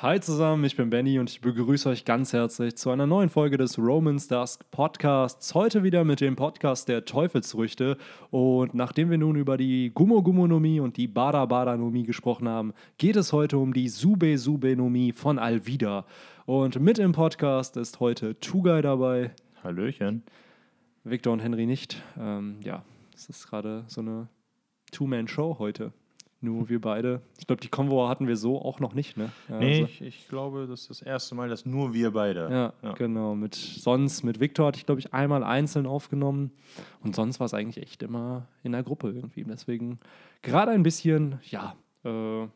Hi 0.00 0.20
zusammen, 0.20 0.62
ich 0.62 0.76
bin 0.76 0.90
Benny 0.90 1.18
und 1.18 1.28
ich 1.28 1.40
begrüße 1.40 1.88
euch 1.88 2.04
ganz 2.04 2.32
herzlich 2.32 2.76
zu 2.76 2.90
einer 2.90 3.08
neuen 3.08 3.30
Folge 3.30 3.56
des 3.56 3.80
Romans 3.80 4.28
Dusk 4.28 4.70
Podcasts. 4.70 5.56
Heute 5.56 5.82
wieder 5.82 6.04
mit 6.04 6.20
dem 6.20 6.36
Podcast 6.36 6.88
der 6.88 7.04
Teufelsfrüchte. 7.04 7.96
Und 8.30 8.74
nachdem 8.74 9.10
wir 9.10 9.18
nun 9.18 9.34
über 9.34 9.56
die 9.56 9.90
Gummo 9.92 10.22
Gummonomie 10.22 10.78
und 10.78 10.98
die 10.98 11.08
Bada 11.08 11.44
Badanomie 11.46 12.04
gesprochen 12.04 12.48
haben, 12.48 12.74
geht 12.98 13.16
es 13.16 13.32
heute 13.32 13.58
um 13.58 13.72
die 13.72 13.88
Sube 13.88 14.38
Subenomie 14.38 15.10
von 15.10 15.36
Alvida. 15.36 16.06
Und 16.46 16.78
mit 16.78 17.00
im 17.00 17.10
Podcast 17.10 17.76
ist 17.76 17.98
heute 17.98 18.38
Tugai 18.38 18.82
dabei. 18.82 19.32
Hallöchen. 19.64 20.22
Victor 21.02 21.32
und 21.32 21.40
Henry 21.40 21.66
nicht. 21.66 22.00
Ähm, 22.16 22.60
ja, 22.62 22.84
es 23.16 23.28
ist 23.28 23.48
gerade 23.48 23.82
so 23.88 24.00
eine 24.00 24.28
Two-Man-Show 24.92 25.56
heute. 25.58 25.92
Nur 26.40 26.68
wir 26.68 26.80
beide. 26.80 27.20
Ich 27.38 27.48
glaube, 27.48 27.60
die 27.60 27.68
Konvo 27.68 28.08
hatten 28.08 28.28
wir 28.28 28.36
so 28.36 28.62
auch 28.62 28.78
noch 28.78 28.94
nicht, 28.94 29.16
ne? 29.16 29.32
Ja, 29.48 29.58
nee, 29.58 29.80
also. 29.80 29.84
ich, 29.86 30.02
ich, 30.02 30.28
glaube, 30.28 30.66
das 30.68 30.82
ist 30.82 30.90
das 30.90 31.02
erste 31.02 31.34
Mal, 31.34 31.48
dass 31.48 31.66
nur 31.66 31.94
wir 31.94 32.12
beide. 32.12 32.48
Ja, 32.48 32.72
ja. 32.80 32.92
genau. 32.92 33.34
Mit, 33.34 33.56
sonst 33.56 34.22
mit 34.22 34.38
Victor 34.38 34.68
hatte 34.68 34.78
ich, 34.78 34.86
glaube 34.86 35.00
ich, 35.00 35.12
einmal 35.12 35.42
einzeln 35.42 35.86
aufgenommen. 35.86 36.52
Und 37.02 37.16
sonst 37.16 37.40
war 37.40 37.46
es 37.46 37.54
eigentlich 37.54 37.82
echt 37.82 38.04
immer 38.04 38.46
in 38.62 38.70
der 38.70 38.84
Gruppe 38.84 39.10
irgendwie. 39.10 39.42
Deswegen 39.42 39.98
gerade 40.42 40.70
ein 40.70 40.84
bisschen, 40.84 41.40
ja, 41.50 41.74
äh, 42.04 42.46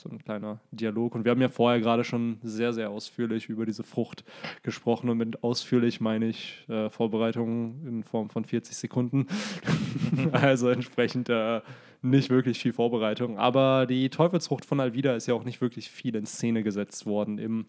so 0.00 0.08
ein 0.08 0.18
kleiner 0.18 0.58
Dialog. 0.72 1.14
Und 1.14 1.24
wir 1.24 1.30
haben 1.30 1.40
ja 1.40 1.48
vorher 1.48 1.80
gerade 1.80 2.04
schon 2.04 2.38
sehr, 2.42 2.72
sehr 2.72 2.90
ausführlich 2.90 3.48
über 3.48 3.66
diese 3.66 3.84
Frucht 3.84 4.24
gesprochen. 4.62 5.10
Und 5.10 5.18
mit 5.18 5.44
ausführlich 5.44 6.00
meine 6.00 6.26
ich 6.26 6.64
äh, 6.68 6.90
Vorbereitungen 6.90 7.86
in 7.86 8.02
Form 8.02 8.30
von 8.30 8.44
40 8.44 8.76
Sekunden. 8.76 9.26
also 10.32 10.70
entsprechend 10.70 11.28
äh, 11.28 11.60
nicht 12.02 12.30
wirklich 12.30 12.58
viel 12.58 12.72
Vorbereitung. 12.72 13.38
Aber 13.38 13.86
die 13.86 14.08
Teufelsfrucht 14.10 14.64
von 14.64 14.80
Alvida 14.80 15.14
ist 15.14 15.26
ja 15.26 15.34
auch 15.34 15.44
nicht 15.44 15.60
wirklich 15.60 15.90
viel 15.90 16.16
in 16.16 16.26
Szene 16.26 16.62
gesetzt 16.62 17.06
worden 17.06 17.38
im 17.38 17.66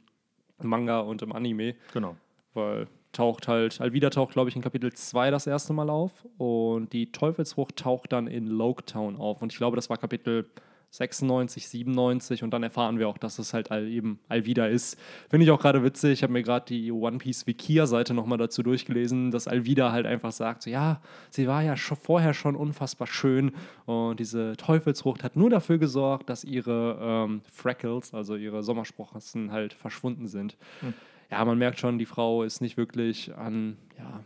Manga 0.62 1.00
und 1.00 1.22
im 1.22 1.32
Anime. 1.34 1.76
Genau. 1.94 2.16
Weil 2.54 2.88
taucht 3.12 3.48
halt, 3.48 3.82
Alvida 3.82 4.10
taucht, 4.10 4.34
glaube 4.34 4.50
ich, 4.50 4.56
in 4.56 4.62
Kapitel 4.62 4.92
2 4.94 5.32
das 5.32 5.48
erste 5.48 5.74
Mal 5.74 5.90
auf 5.90 6.12
und 6.38 6.94
die 6.94 7.12
Teufelsfrucht 7.12 7.76
taucht 7.76 8.14
dann 8.14 8.28
in 8.28 8.48
Loketown 8.48 9.18
auf. 9.18 9.42
Und 9.42 9.52
ich 9.52 9.58
glaube, 9.58 9.76
das 9.76 9.90
war 9.90 9.98
Kapitel 9.98 10.50
96, 10.92 11.70
97 11.70 12.44
und 12.44 12.52
dann 12.52 12.64
erfahren 12.64 13.00
wir 13.00 13.08
auch, 13.08 13.18
dass 13.18 13.40
es 13.40 13.54
halt 13.54 13.72
all, 13.72 13.88
eben 13.88 14.20
Alvida 14.28 14.68
ist. 14.68 15.00
Finde 15.30 15.46
ich 15.46 15.52
auch 15.52 15.62
gerade 15.62 15.84
witzig. 15.84 16.12
Ich 16.12 16.24
habe 16.24 16.34
mir 16.34 16.44
gerade 16.44 16.66
die 16.66 16.92
One 16.92 17.18
Piece 17.18 17.48
Wikia-Seite 17.48 18.14
nochmal 18.14 18.38
dazu 18.38 18.62
durchgelesen, 18.62 19.32
dass 19.32 19.48
Alvida 19.48 19.94
halt 19.94 20.06
einfach 20.06 20.34
sagt: 20.34 20.64
so, 20.64 20.70
Ja, 20.70 21.02
sie 21.30 21.48
war 21.48 21.64
ja 21.64 21.78
schon 21.78 21.96
vorher 21.96 22.34
schon 22.34 22.58
unfassbar 22.58 23.08
schön 23.08 23.54
und 23.86 24.20
diese 24.20 24.58
Teufelsfrucht 24.58 25.24
hat 25.24 25.38
nur 25.38 25.50
dafür 25.50 25.78
gesorgt, 25.78 26.30
dass 26.30 26.44
ihre 26.44 26.98
ähm, 27.02 27.42
Freckles, 27.50 28.14
also 28.14 28.36
ihre 28.36 28.62
Sommersprossen, 28.62 29.54
halt 29.54 29.74
verschwunden 29.74 30.28
sind. 30.28 30.58
Hm. 30.82 30.94
Ja, 31.30 31.46
man 31.46 31.58
merkt 31.58 31.80
schon, 31.80 32.00
die 32.00 32.06
Frau 32.06 32.44
ist 32.44 32.60
nicht 32.60 32.76
wirklich 32.76 33.34
an 33.34 33.78
ja, 33.98 34.26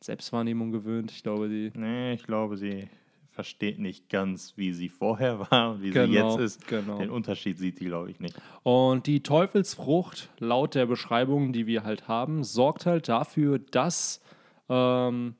Selbstwahrnehmung 0.00 0.70
gewöhnt. 0.70 1.10
Ich 1.10 1.24
glaube, 1.24 1.48
sie. 1.48 1.72
Nee, 1.74 2.12
ich 2.12 2.22
glaube, 2.22 2.56
sie 2.56 2.88
versteht 3.36 3.78
nicht 3.78 4.08
ganz, 4.08 4.54
wie 4.56 4.72
sie 4.72 4.88
vorher 4.88 5.38
war 5.50 5.72
und 5.72 5.82
wie 5.82 5.90
genau, 5.90 6.34
sie 6.36 6.42
jetzt 6.42 6.56
ist. 6.56 6.68
Genau. 6.68 6.98
Den 6.98 7.10
Unterschied 7.10 7.58
sieht 7.58 7.78
sie, 7.78 7.84
glaube 7.84 8.10
ich, 8.10 8.18
nicht. 8.18 8.34
Und 8.64 9.06
die 9.06 9.22
Teufelsfrucht, 9.22 10.30
laut 10.40 10.74
der 10.74 10.86
Beschreibung, 10.86 11.52
die 11.52 11.66
wir 11.66 11.84
halt 11.84 12.08
haben, 12.08 12.42
sorgt 12.42 12.86
halt 12.86 13.08
dafür, 13.08 13.58
dass 13.58 14.20
ähm, 14.68 15.34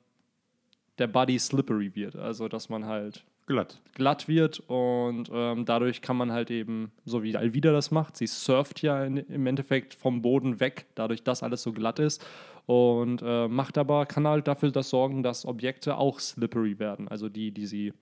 der 0.99 1.07
Body 1.07 1.37
slippery 1.39 1.95
wird. 1.95 2.15
Also, 2.15 2.47
dass 2.47 2.69
man 2.69 2.85
halt 2.85 3.25
glatt, 3.47 3.81
glatt 3.95 4.27
wird 4.27 4.59
und 4.67 5.31
ähm, 5.33 5.65
dadurch 5.65 6.01
kann 6.01 6.17
man 6.17 6.31
halt 6.31 6.51
eben, 6.51 6.91
so 7.03 7.23
wie 7.23 7.35
Alvida 7.35 7.71
das 7.71 7.89
macht, 7.89 8.15
sie 8.15 8.27
surft 8.27 8.81
ja 8.83 9.03
in, 9.03 9.17
im 9.17 9.47
Endeffekt 9.47 9.95
vom 9.95 10.21
Boden 10.21 10.59
weg, 10.59 10.85
dadurch, 10.95 11.23
dass 11.23 11.41
alles 11.41 11.63
so 11.63 11.73
glatt 11.73 11.97
ist 11.97 12.23
und 12.67 13.21
äh, 13.23 13.47
macht 13.47 13.77
aber, 13.77 14.05
kann 14.05 14.27
halt 14.27 14.47
dafür 14.47 14.71
das 14.71 14.89
sorgen, 14.89 15.23
dass 15.23 15.45
Objekte 15.45 15.97
auch 15.97 16.19
slippery 16.19 16.77
werden, 16.79 17.07
also 17.07 17.29
die, 17.29 17.51
die 17.51 17.65
sie 17.65 17.93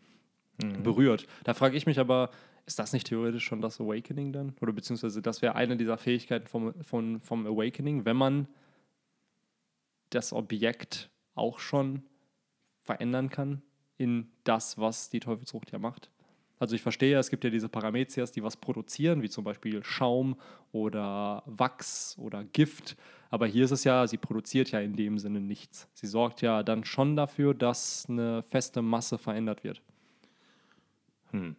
mhm. 0.61 0.83
berührt. 0.83 1.27
Da 1.43 1.53
frage 1.53 1.77
ich 1.77 1.85
mich 1.85 1.99
aber, 1.99 2.31
ist 2.65 2.79
das 2.79 2.91
nicht 2.91 3.07
theoretisch 3.07 3.45
schon 3.45 3.61
das 3.61 3.79
Awakening 3.79 4.33
dann? 4.33 4.55
Oder 4.59 4.73
beziehungsweise 4.73 5.21
das 5.21 5.43
wäre 5.43 5.55
eine 5.55 5.77
dieser 5.77 5.97
Fähigkeiten 5.97 6.47
vom, 6.47 6.73
vom, 6.83 7.21
vom 7.21 7.45
Awakening, 7.45 8.05
wenn 8.05 8.17
man 8.17 8.47
das 10.09 10.33
Objekt 10.33 11.11
auch 11.35 11.59
schon 11.59 12.01
verändern 12.81 13.29
kann 13.29 13.61
in 13.97 14.31
das, 14.45 14.79
was 14.79 15.11
die 15.11 15.19
Teufelsfrucht 15.19 15.71
ja 15.71 15.77
macht. 15.77 16.09
Also 16.57 16.75
ich 16.75 16.81
verstehe, 16.81 17.19
es 17.19 17.29
gibt 17.29 17.43
ja 17.43 17.49
diese 17.49 17.69
Paramezias, 17.69 18.31
die 18.31 18.41
was 18.41 18.57
produzieren, 18.57 19.21
wie 19.21 19.29
zum 19.29 19.43
Beispiel 19.43 19.83
Schaum 19.83 20.37
oder 20.71 21.43
Wachs 21.45 22.17
oder 22.17 22.43
Gift. 22.45 22.95
Aber 23.29 23.47
hier 23.47 23.65
ist 23.65 23.71
es 23.71 23.83
ja, 23.83 24.05
sie 24.07 24.17
produziert 24.17 24.71
ja 24.71 24.79
in 24.79 24.95
dem 24.95 25.17
Sinne 25.19 25.41
nichts. 25.41 25.87
Sie 25.93 26.07
sorgt 26.07 26.41
ja 26.41 26.63
dann 26.63 26.85
schon 26.85 27.15
dafür, 27.15 27.53
dass 27.53 28.05
eine 28.07 28.43
feste 28.43 28.81
Masse 28.81 29.17
verändert 29.17 29.63
wird. 29.63 29.81
Hm. 31.31 31.55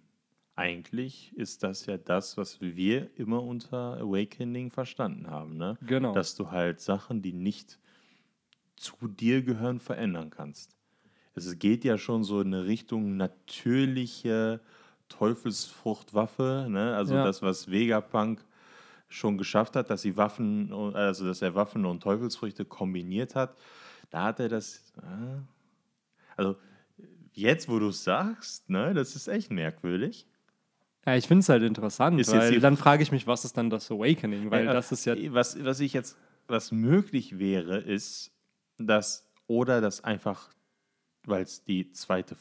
Eigentlich 0.55 1.35
ist 1.37 1.63
das 1.63 1.85
ja 1.85 1.99
das, 1.99 2.39
was 2.39 2.63
wir 2.63 3.11
immer 3.19 3.43
unter 3.43 3.99
Awakening 3.99 4.71
verstanden 4.71 5.29
haben. 5.29 5.59
Ne? 5.59 5.77
Genau. 5.83 6.13
Dass 6.13 6.35
du 6.35 6.51
halt 6.51 6.81
Sachen, 6.81 7.21
die 7.21 7.35
nicht 7.35 7.79
zu 8.77 8.97
dir 9.07 9.43
gehören, 9.43 9.81
verändern 9.81 10.31
kannst. 10.31 10.75
Es 11.35 11.59
geht 11.59 11.85
ja 11.85 11.99
schon 11.99 12.25
so 12.25 12.41
in 12.41 12.55
eine 12.55 12.65
Richtung 12.65 13.19
natürliche 13.19 14.61
Teufelsfruchtwaffe, 15.11 16.67
ne? 16.71 16.97
also 16.97 17.15
ja. 17.15 17.25
das, 17.25 17.43
was 17.43 17.71
Vegapunk 17.71 18.43
schon 19.09 19.39
geschafft 19.39 19.77
hat, 19.77 19.91
dass 19.91 20.03
sie 20.03 20.17
Waffen, 20.17 20.73
also 20.73 21.27
dass 21.27 21.43
er 21.43 21.55
Waffen 21.55 21.85
und 21.85 22.03
Teufelsfrüchte 22.03 22.65
kombiniert 22.65 23.35
hat. 23.35 23.57
Da 24.11 24.25
hat 24.25 24.41
er 24.41 24.49
das, 24.49 24.93
äh, 24.99 25.41
also 26.37 26.57
jetzt, 27.33 27.69
wo 27.69 27.79
du 27.79 27.89
es 27.89 28.05
sagst, 28.05 28.69
ne, 28.69 28.95
das 28.95 29.17
ist 29.17 29.29
echt 29.29 29.51
merkwürdig. 29.51 30.27
Ja, 31.05 31.15
ich 31.15 31.29
finde 31.29 31.41
es 31.41 31.49
halt 31.49 31.63
interessant, 31.63 32.19
ist 32.21 32.33
weil 32.33 32.59
dann 32.59 32.77
frage 32.77 33.03
ich 33.03 33.13
mich, 33.13 33.27
was 33.27 33.45
ist 33.45 33.57
dann 33.57 33.71
das 33.71 33.91
Awakening, 33.91 34.51
weil 34.51 34.65
ja, 34.65 34.73
das 34.73 34.91
ist 34.91 35.05
ja... 35.05 35.15
Was, 35.33 35.63
was 35.65 35.79
ich 35.79 35.93
jetzt, 35.93 36.17
was 36.49 36.73
möglich 36.73 37.39
wäre, 37.39 37.79
ist, 37.79 38.33
dass, 38.77 39.31
oder 39.47 39.81
dass 39.81 40.03
einfach, 40.03 40.51
weil 41.25 41.45
es 41.45 41.63
die 41.63 41.93
zweite 41.93 42.37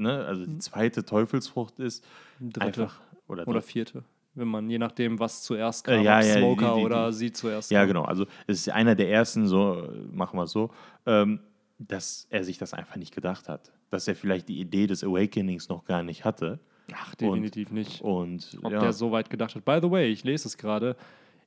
ne, 0.00 0.24
also 0.24 0.44
die 0.44 0.52
mhm. 0.52 0.60
zweite 0.60 1.04
Teufelsfrucht 1.04 1.78
ist. 1.78 2.04
Dritte 2.40 2.60
einfach, 2.60 3.00
oder, 3.28 3.46
oder 3.46 3.62
vierte. 3.62 4.04
Wenn 4.34 4.48
man, 4.48 4.70
je 4.70 4.78
nachdem, 4.78 5.18
was 5.18 5.42
zuerst 5.42 5.84
kam, 5.84 6.00
äh, 6.00 6.04
ja, 6.04 6.20
ja, 6.20 6.36
Smoker 6.36 6.74
die, 6.74 6.80
die, 6.80 6.84
oder 6.84 7.12
sie 7.12 7.32
zuerst. 7.32 7.70
Ja, 7.70 7.80
kam. 7.80 7.88
genau. 7.88 8.04
Also 8.04 8.26
es 8.46 8.60
ist 8.60 8.70
einer 8.70 8.94
der 8.94 9.10
ersten, 9.10 9.46
so 9.46 9.88
machen 10.12 10.38
wir 10.38 10.44
es 10.44 10.52
so, 10.52 10.70
ähm, 11.06 11.40
dass 11.78 12.26
er 12.30 12.44
sich 12.44 12.58
das 12.58 12.74
einfach 12.74 12.96
nicht 12.96 13.14
gedacht 13.14 13.48
hat. 13.48 13.72
Dass 13.90 14.06
er 14.06 14.14
vielleicht 14.14 14.48
die 14.48 14.60
Idee 14.60 14.86
des 14.86 15.02
Awakenings 15.02 15.68
noch 15.68 15.84
gar 15.84 16.02
nicht 16.02 16.24
hatte. 16.24 16.60
Ach, 16.92 17.14
definitiv 17.14 17.68
und, 17.70 17.74
nicht. 17.74 18.02
Und, 18.02 18.58
Ob 18.62 18.72
ja. 18.72 18.80
der 18.80 18.92
so 18.92 19.10
weit 19.10 19.30
gedacht 19.30 19.54
hat. 19.54 19.64
By 19.64 19.78
the 19.82 19.90
way, 19.90 20.10
ich 20.10 20.24
lese 20.24 20.46
es 20.46 20.56
gerade. 20.56 20.96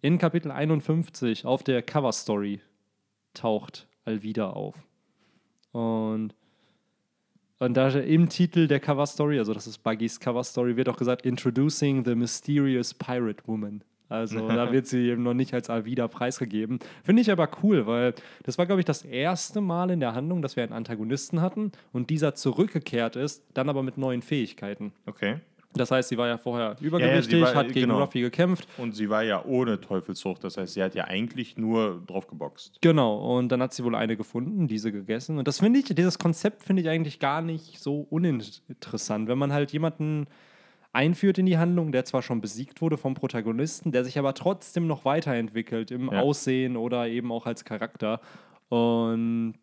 In 0.02 0.18
Kapitel 0.18 0.52
51 0.52 1.46
auf 1.46 1.64
der 1.64 1.82
Cover-Story 1.82 2.60
taucht 3.34 3.88
Alvida 4.04 4.50
auf. 4.50 4.76
Und 5.72 6.36
und 7.64 7.76
da 7.76 7.90
im 7.90 8.30
Titel 8.30 8.68
der 8.68 8.80
Cover 8.80 9.06
Story, 9.06 9.40
also 9.40 9.54
das 9.54 9.68
ist 9.68 9.84
Buggys 9.84 10.20
Cover 10.20 10.44
Story, 10.44 10.76
wird 10.76 10.90
auch 10.90 10.98
gesagt, 10.98 11.26
Introducing 11.26 12.04
the 12.04 12.16
Mysterious 12.16 12.94
Pirate 12.94 13.44
Woman. 13.46 13.84
Also 14.10 14.48
da 14.48 14.72
wird 14.72 14.86
sie 14.86 15.10
eben 15.10 15.24
noch 15.24 15.34
nicht 15.34 15.54
als 15.54 15.70
Alvida 15.70 16.08
preisgegeben. 16.08 16.80
Finde 17.04 17.22
ich 17.22 17.32
aber 17.32 17.50
cool, 17.64 17.88
weil 17.88 18.14
das 18.44 18.58
war, 18.58 18.66
glaube 18.66 18.82
ich, 18.82 18.86
das 18.86 19.04
erste 19.04 19.62
Mal 19.62 19.90
in 19.92 20.00
der 20.00 20.14
Handlung, 20.14 20.42
dass 20.42 20.56
wir 20.56 20.64
einen 20.64 20.74
Antagonisten 20.74 21.42
hatten 21.42 21.72
und 21.92 22.10
dieser 22.10 22.36
zurückgekehrt 22.36 23.16
ist, 23.16 23.44
dann 23.54 23.70
aber 23.70 23.82
mit 23.82 23.98
neuen 23.98 24.22
Fähigkeiten. 24.22 24.94
Okay. 25.06 25.40
Das 25.74 25.92
heißt, 25.92 26.10
sie 26.10 26.18
war 26.18 26.28
ja 26.28 26.38
vorher 26.38 26.76
übergewichtig, 26.80 27.40
ja, 27.40 27.48
war, 27.48 27.56
hat 27.56 27.68
gegen 27.68 27.88
genau. 27.88 28.00
Ruffy 28.00 28.22
gekämpft. 28.22 28.68
Und 28.78 28.96
sie 28.96 29.10
war 29.10 29.24
ja 29.24 29.44
ohne 29.44 29.82
Teufelszucht. 29.82 30.44
Das 30.44 30.58
heißt, 30.58 30.74
sie 30.74 30.84
hat 30.84 30.96
ja 30.96 31.06
eigentlich 31.06 31.58
nur 31.58 32.02
drauf 32.06 32.28
geboxt. 32.28 32.80
Genau. 32.82 33.38
Und 33.38 33.50
dann 33.50 33.62
hat 33.62 33.74
sie 33.74 33.84
wohl 33.84 33.96
eine 33.96 34.16
gefunden, 34.16 34.68
diese 34.68 34.92
gegessen. 34.92 35.38
Und 35.38 35.48
das 35.48 35.60
finde 35.60 35.80
ich, 35.80 35.86
dieses 35.86 36.20
Konzept 36.20 36.64
finde 36.64 36.82
ich 36.82 36.90
eigentlich 36.90 37.20
gar 37.20 37.42
nicht 37.42 37.80
so 37.80 38.08
uninteressant. 38.10 39.28
Wenn 39.28 39.38
man 39.38 39.52
halt 39.52 39.72
jemanden 39.72 40.28
einführt 40.94 41.40
in 41.40 41.48
die 41.48 41.58
Handlung, 41.58 41.92
der 41.92 42.06
zwar 42.06 42.22
schon 42.22 42.40
besiegt 42.40 42.82
wurde 42.82 42.98
vom 42.98 43.16
Protagonisten, 43.16 43.92
der 43.92 44.06
sich 44.06 44.20
aber 44.20 44.36
trotzdem 44.36 44.86
noch 44.86 45.06
weiterentwickelt 45.06 45.90
im 45.90 46.12
ja. 46.12 46.22
Aussehen 46.22 46.78
oder 46.78 47.08
eben 47.08 47.32
auch 47.32 47.48
als 47.48 47.66
Charakter. 47.66 48.22
Und 48.70 49.56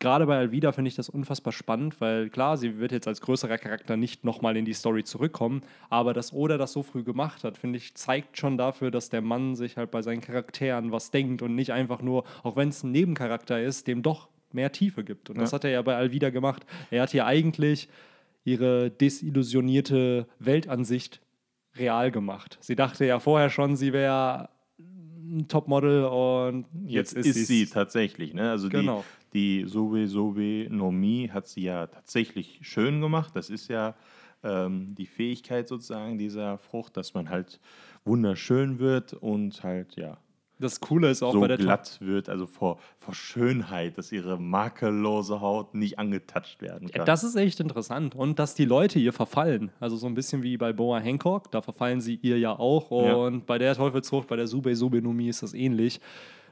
gerade 0.00 0.26
bei 0.26 0.36
Alvida 0.36 0.72
finde 0.72 0.88
ich 0.88 0.94
das 0.94 1.08
unfassbar 1.08 1.52
spannend, 1.52 2.00
weil 2.00 2.28
klar, 2.30 2.56
sie 2.56 2.78
wird 2.78 2.92
jetzt 2.92 3.08
als 3.08 3.20
größerer 3.20 3.58
Charakter 3.58 3.96
nicht 3.96 4.24
nochmal 4.24 4.56
in 4.56 4.64
die 4.64 4.72
Story 4.72 5.04
zurückkommen, 5.04 5.62
aber 5.90 6.12
dass 6.12 6.32
Oda 6.32 6.58
das 6.58 6.72
so 6.72 6.82
früh 6.82 7.02
gemacht 7.02 7.44
hat, 7.44 7.58
finde 7.58 7.78
ich, 7.78 7.94
zeigt 7.94 8.38
schon 8.38 8.58
dafür, 8.58 8.90
dass 8.90 9.08
der 9.08 9.22
Mann 9.22 9.54
sich 9.54 9.76
halt 9.76 9.90
bei 9.90 10.02
seinen 10.02 10.20
Charakteren 10.20 10.92
was 10.92 11.10
denkt 11.10 11.42
und 11.42 11.54
nicht 11.54 11.72
einfach 11.72 12.02
nur, 12.02 12.24
auch 12.42 12.56
wenn 12.56 12.68
es 12.68 12.82
ein 12.82 12.92
Nebencharakter 12.92 13.60
ist, 13.62 13.86
dem 13.86 14.02
doch 14.02 14.28
mehr 14.52 14.72
Tiefe 14.72 15.04
gibt. 15.04 15.30
Und 15.30 15.36
ja. 15.36 15.42
das 15.42 15.52
hat 15.52 15.64
er 15.64 15.70
ja 15.70 15.82
bei 15.82 15.96
Alvida 15.96 16.30
gemacht. 16.30 16.64
Er 16.90 17.02
hat 17.02 17.10
hier 17.10 17.26
eigentlich 17.26 17.88
ihre 18.44 18.90
desillusionierte 18.90 20.26
Weltansicht 20.38 21.20
real 21.76 22.10
gemacht. 22.10 22.58
Sie 22.60 22.76
dachte 22.76 23.04
ja 23.04 23.18
vorher 23.18 23.50
schon, 23.50 23.76
sie 23.76 23.92
wäre 23.92 24.48
ein 24.78 25.48
Topmodel 25.48 26.04
und 26.04 26.66
Jetzt, 26.86 27.16
jetzt, 27.16 27.26
ist 27.26 27.34
sie 27.34 27.44
sie's. 27.44 27.70
tatsächlich. 27.70 28.34
Ne? 28.34 28.50
Also 28.50 28.68
Genau. 28.68 29.04
Die, 29.34 29.64
Sobe 29.66 30.06
Sobe 30.06 30.68
Nomi 30.70 31.30
hat 31.32 31.48
sie 31.48 31.64
ja 31.64 31.86
tatsächlich 31.86 32.60
schön 32.62 33.00
gemacht. 33.00 33.32
Das 33.34 33.50
ist 33.50 33.68
ja 33.68 33.94
ähm, 34.44 34.94
die 34.94 35.06
Fähigkeit 35.06 35.68
sozusagen 35.68 36.18
dieser 36.18 36.58
Frucht, 36.58 36.96
dass 36.96 37.14
man 37.14 37.28
halt 37.30 37.60
wunderschön 38.04 38.78
wird 38.78 39.14
und 39.14 39.62
halt 39.64 39.96
ja 39.96 40.18
Das 40.60 40.78
Coole 40.80 41.10
ist 41.10 41.22
auch 41.22 41.32
so 41.32 41.40
bei 41.40 41.48
der 41.48 41.56
glatt 41.56 41.98
wird, 42.00 42.28
also 42.28 42.46
vor, 42.46 42.78
vor 42.98 43.14
Schönheit, 43.14 43.98
dass 43.98 44.12
ihre 44.12 44.38
makellose 44.38 45.40
Haut 45.40 45.74
nicht 45.74 45.98
angetatscht 45.98 46.62
werden 46.62 46.90
kann. 46.90 47.00
Ja, 47.00 47.04
das 47.04 47.24
ist 47.24 47.34
echt 47.34 47.58
interessant. 47.58 48.14
Und 48.14 48.38
dass 48.38 48.54
die 48.54 48.66
Leute 48.66 48.98
ihr 48.98 49.12
verfallen. 49.12 49.70
Also 49.80 49.96
so 49.96 50.06
ein 50.06 50.14
bisschen 50.14 50.42
wie 50.42 50.56
bei 50.56 50.72
Boa 50.72 51.00
Hancock, 51.00 51.50
da 51.50 51.60
verfallen 51.60 52.00
sie 52.00 52.20
ihr 52.22 52.38
ja 52.38 52.56
auch. 52.56 52.90
Ja. 52.90 53.14
Und 53.14 53.46
bei 53.46 53.58
der 53.58 53.74
Teufelsfrucht, 53.74 54.28
bei 54.28 54.36
der 54.36 54.46
Sube 54.46 54.76
Subenomie 54.76 55.28
ist 55.28 55.42
das 55.42 55.54
ähnlich. 55.54 56.00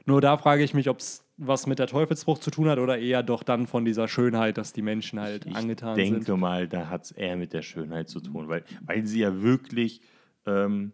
Nur 0.05 0.21
da 0.21 0.37
frage 0.37 0.63
ich 0.63 0.73
mich, 0.73 0.89
ob 0.89 0.99
es 0.99 1.23
was 1.37 1.65
mit 1.65 1.79
der 1.79 1.87
Teufelsfrucht 1.87 2.43
zu 2.43 2.51
tun 2.51 2.69
hat 2.69 2.77
oder 2.77 2.99
eher 2.99 3.23
doch 3.23 3.43
dann 3.43 3.67
von 3.67 3.85
dieser 3.85 4.07
Schönheit, 4.07 4.57
dass 4.57 4.73
die 4.73 4.81
Menschen 4.81 5.19
halt 5.19 5.45
ich 5.45 5.55
angetan 5.55 5.95
denke 5.95 6.23
sind. 6.23 6.39
mal, 6.39 6.67
da 6.67 6.89
hat 6.89 7.05
es 7.05 7.11
eher 7.11 7.35
mit 7.37 7.53
der 7.53 7.63
Schönheit 7.63 8.09
zu 8.09 8.19
tun, 8.19 8.47
weil, 8.49 8.63
weil 8.85 9.05
sie 9.05 9.19
ja 9.21 9.41
wirklich 9.41 10.01
ähm, 10.45 10.91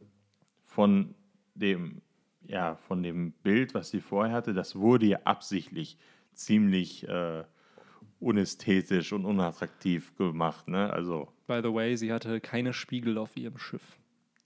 von 0.63 1.15
dem 1.55 2.01
ja, 2.49 2.75
von 2.87 3.03
dem 3.03 3.31
Bild, 3.43 3.75
was 3.75 3.91
sie 3.91 4.01
vorher 4.01 4.35
hatte, 4.35 4.53
das 4.53 4.75
wurde 4.75 5.05
ja 5.05 5.19
absichtlich 5.23 5.99
ziemlich 6.33 7.07
äh, 7.07 7.43
unästhetisch 8.19 9.13
und 9.13 9.25
unattraktiv 9.25 10.15
gemacht. 10.15 10.67
Ne? 10.67 10.91
Also, 10.91 11.31
By 11.45 11.59
the 11.63 11.71
way, 11.71 11.95
sie 11.95 12.11
hatte 12.11 12.41
keine 12.41 12.73
Spiegel 12.73 13.19
auf 13.19 13.37
ihrem 13.37 13.59
Schiff. 13.59 13.98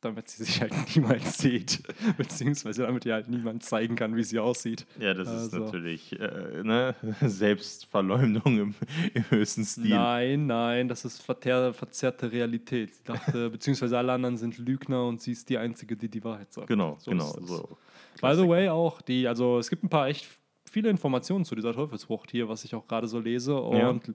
Damit 0.03 0.29
sie 0.29 0.43
sich 0.43 0.61
halt 0.61 0.73
niemals 0.95 1.37
sieht. 1.37 1.81
Beziehungsweise 2.17 2.83
damit 2.83 3.05
ihr 3.05 3.13
halt 3.13 3.29
niemand 3.29 3.63
zeigen 3.63 3.95
kann, 3.95 4.15
wie 4.15 4.23
sie 4.23 4.37
aussieht. 4.39 4.85
ja, 4.99 5.13
das 5.13 5.27
ist 5.27 5.53
Also. 5.53 5.59
natürlich 5.59 6.19
äh, 6.19 6.61
ne? 6.63 6.95
Selbstverleumdung 7.21 8.59
im, 8.59 8.75
im 9.13 9.31
höchsten 9.31 9.63
Stil. 9.65 9.89
Nein, 9.89 10.47
nein, 10.47 10.87
das 10.87 11.05
ist 11.05 11.21
verter 11.21 11.73
verzerrte 11.73 12.31
Realität. 12.31 12.93
Sie 12.95 13.03
dachte, 13.03 13.49
beziehungsweise 13.49 13.97
alle 13.97 14.11
anderen 14.13 14.37
sind 14.37 14.57
Lügner 14.57 15.05
und 15.07 15.21
sie 15.21 15.31
ist 15.31 15.49
die 15.49 15.57
Einzige, 15.57 15.95
die 15.95 16.09
die 16.09 16.23
Wahrheit 16.23 16.51
sagt. 16.51 16.67
Genau, 16.67 16.97
So 16.99 17.11
genau. 17.11 17.33
ist. 17.33 17.47
So. 17.47 17.77
By 18.21 18.35
the 18.35 18.47
way, 18.47 18.69
auch 18.69 19.01
die, 19.01 19.27
also 19.27 19.57
es 19.59 19.69
gibt 19.69 19.83
ein 19.83 19.89
paar 19.89 20.07
echt 20.07 20.27
viele 20.69 20.89
Informationen 20.89 21.45
zu 21.45 21.55
dieser 21.55 21.73
Teufelsfrucht 21.73 22.31
hier, 22.31 22.49
was 22.49 22.63
ich 22.63 22.75
auch 22.75 22.87
gerade 22.87 23.07
so 23.07 23.19
lese. 23.19 23.53
Ja. 23.53 23.89
Und 23.89 24.13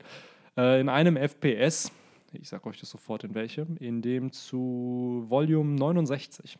äh, 0.56 0.80
in 0.80 0.88
einem 0.88 1.16
FPS, 1.16 1.90
ich 2.32 2.48
sag 2.48 2.66
euch 2.66 2.78
das 2.80 2.90
sofort 2.90 3.24
in 3.24 3.34
welchem, 3.34 3.76
in 3.78 4.02
dem 4.02 4.32
zu 4.32 5.24
Volume 5.28 5.74
69 5.76 6.58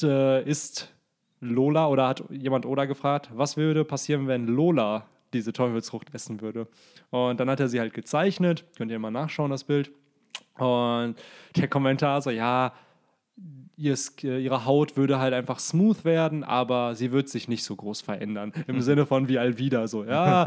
d- 0.00 0.42
ist 0.44 0.92
Lola 1.40 1.88
oder 1.88 2.08
hat 2.08 2.24
jemand 2.30 2.66
Oda 2.66 2.84
gefragt, 2.86 3.30
was 3.32 3.56
würde 3.56 3.84
passieren, 3.84 4.26
wenn 4.26 4.46
Lola 4.46 5.06
diese 5.32 5.52
Teufelsfrucht 5.52 6.12
essen 6.14 6.40
würde? 6.40 6.66
Und 7.10 7.38
dann 7.38 7.48
hat 7.50 7.60
er 7.60 7.68
sie 7.68 7.78
halt 7.80 7.94
gezeichnet, 7.94 8.64
könnt 8.76 8.90
ihr 8.90 8.98
mal 8.98 9.10
nachschauen, 9.10 9.50
das 9.50 9.64
Bild. 9.64 9.92
Und 10.56 11.14
der 11.56 11.68
Kommentar 11.68 12.20
so, 12.22 12.30
ja, 12.30 12.72
äh, 13.36 13.40
ihre 13.78 14.64
Haut 14.64 14.96
würde 14.96 15.18
halt 15.18 15.32
einfach 15.32 15.60
smooth 15.60 16.04
werden, 16.04 16.42
aber 16.42 16.94
sie 16.94 17.12
wird 17.12 17.28
sich 17.28 17.48
nicht 17.48 17.62
so 17.62 17.76
groß 17.76 18.00
verändern. 18.00 18.52
Im 18.66 18.80
Sinne 18.82 19.06
von 19.06 19.28
wie 19.28 19.38
Alvida 19.38 19.86
so, 19.86 20.04
ja, 20.04 20.46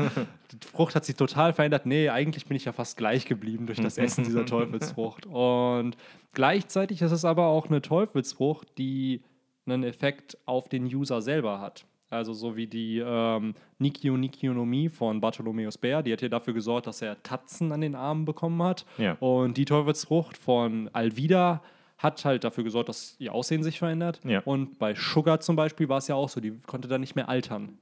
die 0.51 0.68
Frucht 0.68 0.95
hat 0.95 1.06
sich 1.06 1.16
total 1.16 1.54
verändert. 1.54 1.86
Nee, 1.86 2.10
eigentlich 2.10 2.45
bin 2.45 2.57
ich 2.57 2.66
ja 2.66 2.74
fast 2.74 2.98
gleich 2.98 3.25
geblieben 3.25 3.68
durch 3.68 3.80
das 3.80 3.98
Essen 3.98 4.25
dieser 4.25 4.45
Teufelsfrucht. 4.45 5.25
Und 5.25 5.95
gleichzeitig 6.33 7.01
ist 7.01 7.12
es 7.12 7.24
aber 7.24 7.45
auch 7.45 7.68
eine 7.68 7.81
Teufelsfrucht, 7.81 8.68
die 8.78 9.22
einen 9.66 9.84
Effekt 9.84 10.38
auf 10.45 10.68
den 10.68 10.84
User 10.84 11.22
selber 11.22 11.62
hat. 11.62 11.86
Also 12.10 12.34
so 12.34 12.57
wie 12.57 12.68
die 12.68 13.00
ähm, 13.00 13.54
Nikio 13.80 14.18
Nikionomie 14.18 14.89
von 14.89 15.22
Bartholomäus 15.22 15.77
Bär, 15.77 16.04
die 16.04 16.12
hat 16.12 16.22
ja 16.22 16.27
dafür 16.27 16.54
gesorgt, 16.54 16.88
dass 16.88 17.01
er 17.01 17.24
Tatzen 17.24 17.72
an 17.72 17.80
den 17.80 17.95
Armen 17.95 18.25
bekommen 18.25 18.62
hat. 18.62 18.86
Ja. 18.98 19.13
Und 19.22 19.56
die 19.56 19.63
Teufelsfrucht 19.63 20.38
von 20.38 20.89
Alvida 20.92 21.62
hat 22.01 22.25
halt 22.25 22.44
dafür 22.44 22.63
gesorgt, 22.63 22.89
dass 22.89 23.15
ihr 23.19 23.33
Aussehen 23.33 23.63
sich 23.63 23.80
verändert. 23.80 24.19
Ja. 24.24 24.42
Und 24.45 24.80
bei 24.80 24.95
Sugar 24.95 25.39
zum 25.39 25.56
Beispiel 25.56 25.88
war 25.89 26.00
es 26.00 26.07
ja 26.07 26.15
auch 26.15 26.30
so, 26.30 26.39
die 26.42 26.51
konnte 26.65 26.88
dann 26.88 27.01
nicht 27.01 27.15
mehr 27.15 27.30
altern 27.30 27.77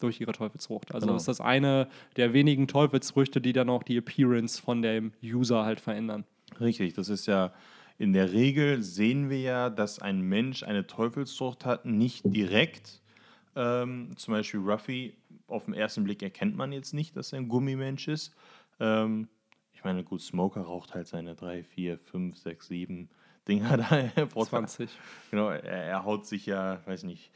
durch 0.00 0.20
ihre 0.20 0.32
Teufelsfrucht. 0.32 0.92
Also 0.94 1.06
Genau. 1.06 1.16
ist 1.16 1.28
das 1.28 1.40
eine 1.40 1.88
der 2.16 2.32
wenigen 2.32 2.66
Teufelsfrüchte, 2.66 3.40
die 3.40 3.52
dann 3.52 3.68
auch 3.68 3.82
die 3.82 3.96
Appearance 3.98 4.60
von 4.60 4.82
dem 4.82 5.12
User 5.22 5.64
halt 5.64 5.80
verändern. 5.80 6.24
Richtig, 6.58 6.94
das 6.94 7.08
ist 7.08 7.26
ja 7.26 7.52
in 7.98 8.14
der 8.14 8.32
Regel 8.32 8.82
sehen 8.82 9.28
wir 9.28 9.40
ja, 9.40 9.68
dass 9.68 9.98
ein 9.98 10.22
Mensch 10.22 10.62
eine 10.62 10.86
Teufelsfrucht 10.86 11.66
hat, 11.66 11.84
nicht 11.84 12.22
direkt. 12.24 13.02
Ähm, 13.54 14.12
zum 14.16 14.32
Beispiel 14.32 14.60
Ruffy, 14.60 15.14
auf 15.46 15.66
den 15.66 15.74
ersten 15.74 16.04
Blick 16.04 16.22
erkennt 16.22 16.56
man 16.56 16.72
jetzt 16.72 16.94
nicht, 16.94 17.14
dass 17.14 17.32
er 17.34 17.40
ein 17.40 17.48
Gummimensch 17.48 18.08
ist. 18.08 18.34
Ähm, 18.80 19.28
ich 19.74 19.84
meine, 19.84 20.02
gut, 20.02 20.22
Smoker 20.22 20.62
raucht 20.62 20.94
halt 20.94 21.08
seine 21.08 21.34
drei, 21.34 21.62
vier, 21.62 21.98
fünf, 21.98 22.38
sechs, 22.38 22.68
sieben 22.68 23.10
Dinger 23.50 23.76
da 23.76 24.24
pro 24.26 24.44
Tag. 24.44 24.50
20. 24.68 24.90
Genau, 25.30 25.50
er, 25.50 25.62
er 25.62 26.04
haut 26.04 26.26
sich 26.26 26.46
ja, 26.46 26.80
weiß 26.86 27.02
nicht, 27.02 27.30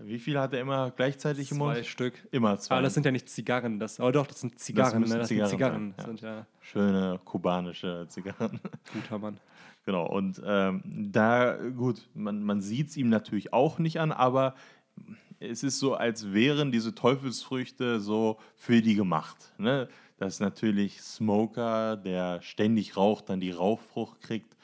wie 0.00 0.18
viel 0.18 0.38
hat 0.38 0.52
er 0.54 0.60
immer 0.60 0.90
gleichzeitig 0.90 1.50
im 1.50 1.58
Zwei 1.58 1.74
Mund? 1.74 1.86
Stück. 1.86 2.14
Immer 2.30 2.58
zwei. 2.58 2.76
Aber 2.76 2.82
das 2.82 2.94
sind 2.94 3.04
ja 3.04 3.12
nicht 3.12 3.28
Zigarren, 3.28 3.78
das, 3.78 4.00
aber 4.00 4.12
doch, 4.12 4.26
das 4.26 4.40
sind 4.40 4.58
Zigarren. 4.58 5.00
müssen 5.00 5.12
ne? 5.12 5.18
das 5.18 5.28
Zigarren 5.28 5.50
sind 5.50 5.58
Zigarren. 5.58 5.94
ja. 5.98 6.04
Sind 6.04 6.20
ja 6.20 6.46
Schöne 6.60 7.20
kubanische 7.24 8.06
Zigarren. 8.08 8.60
guter 8.92 9.18
Mann. 9.18 9.38
Genau, 9.84 10.06
und 10.06 10.40
ähm, 10.44 10.82
da, 11.12 11.58
gut, 11.76 12.08
man, 12.14 12.42
man 12.42 12.62
sieht 12.62 12.88
es 12.88 12.96
ihm 12.96 13.10
natürlich 13.10 13.52
auch 13.52 13.78
nicht 13.78 14.00
an, 14.00 14.12
aber 14.12 14.54
es 15.40 15.62
ist 15.62 15.78
so, 15.78 15.94
als 15.94 16.32
wären 16.32 16.72
diese 16.72 16.94
Teufelsfrüchte 16.94 18.00
so 18.00 18.38
für 18.56 18.80
die 18.80 18.94
gemacht. 18.94 19.52
Ne? 19.58 19.88
Dass 20.16 20.40
natürlich 20.40 21.02
Smoker, 21.02 21.96
der 21.96 22.40
ständig 22.40 22.96
raucht, 22.96 23.28
dann 23.28 23.40
die 23.40 23.50
Rauchfrucht 23.50 24.22
kriegt. 24.22 24.56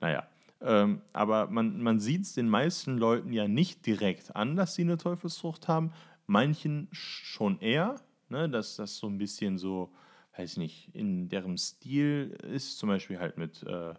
Naja, 0.00 0.26
ähm, 0.64 1.02
aber 1.12 1.48
man, 1.48 1.80
man 1.80 2.00
sieht 2.00 2.22
es 2.22 2.34
den 2.34 2.48
meisten 2.48 2.98
Leuten 2.98 3.32
ja 3.32 3.46
nicht 3.46 3.86
direkt 3.86 4.34
an, 4.34 4.56
dass 4.56 4.74
sie 4.74 4.82
eine 4.82 4.98
Teufelsfrucht 4.98 5.68
haben. 5.68 5.92
Manchen 6.26 6.88
schon 6.90 7.60
eher, 7.60 8.00
ne? 8.28 8.48
dass 8.48 8.76
das 8.76 8.96
so 8.96 9.06
ein 9.06 9.18
bisschen 9.18 9.58
so, 9.58 9.92
weiß 10.36 10.56
nicht, 10.56 10.94
in 10.94 11.28
deren 11.28 11.58
Stil 11.58 12.36
ist, 12.42 12.78
zum 12.78 12.88
Beispiel 12.88 13.18
halt 13.18 13.38
mit. 13.38 13.62
Äh, 13.62 13.94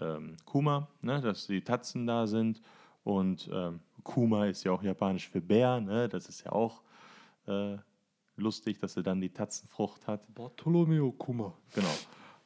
ähm, 0.00 0.36
Kuma, 0.44 0.88
ne, 1.02 1.20
dass 1.20 1.46
die 1.46 1.62
Tatzen 1.62 2.06
da 2.06 2.26
sind. 2.26 2.60
Und 3.02 3.48
ähm, 3.52 3.80
Kuma 4.02 4.46
ist 4.46 4.64
ja 4.64 4.72
auch 4.72 4.82
japanisch 4.82 5.28
für 5.28 5.40
Bär, 5.40 5.80
ne? 5.80 6.08
das 6.08 6.28
ist 6.28 6.44
ja 6.44 6.52
auch 6.52 6.82
äh, 7.46 7.76
lustig, 8.36 8.78
dass 8.78 8.96
er 8.96 9.02
dann 9.02 9.20
die 9.20 9.30
Tatzenfrucht 9.30 10.06
hat. 10.06 10.34
Bartolomeo 10.34 11.12
Kuma. 11.12 11.54
Genau. 11.74 11.94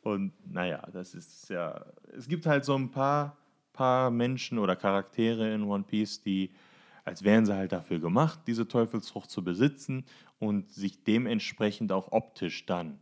Und 0.08 0.32
naja, 0.50 0.82
das 0.92 1.14
ist 1.14 1.50
ja. 1.50 1.84
Es 2.16 2.28
gibt 2.28 2.46
halt 2.46 2.64
so 2.64 2.74
ein 2.74 2.90
paar, 2.90 3.36
paar 3.72 4.10
Menschen 4.10 4.58
oder 4.58 4.74
Charaktere 4.74 5.52
in 5.52 5.62
One 5.64 5.84
Piece, 5.84 6.22
die, 6.22 6.50
als 7.04 7.22
wären 7.22 7.44
sie 7.44 7.54
halt 7.54 7.72
dafür 7.72 7.98
gemacht, 7.98 8.40
diese 8.46 8.66
Teufelsfrucht 8.66 9.30
zu 9.30 9.44
besitzen 9.44 10.04
und 10.38 10.70
sich 10.70 11.04
dementsprechend 11.04 11.92
auch 11.92 12.12
optisch 12.12 12.64
dann 12.66 12.98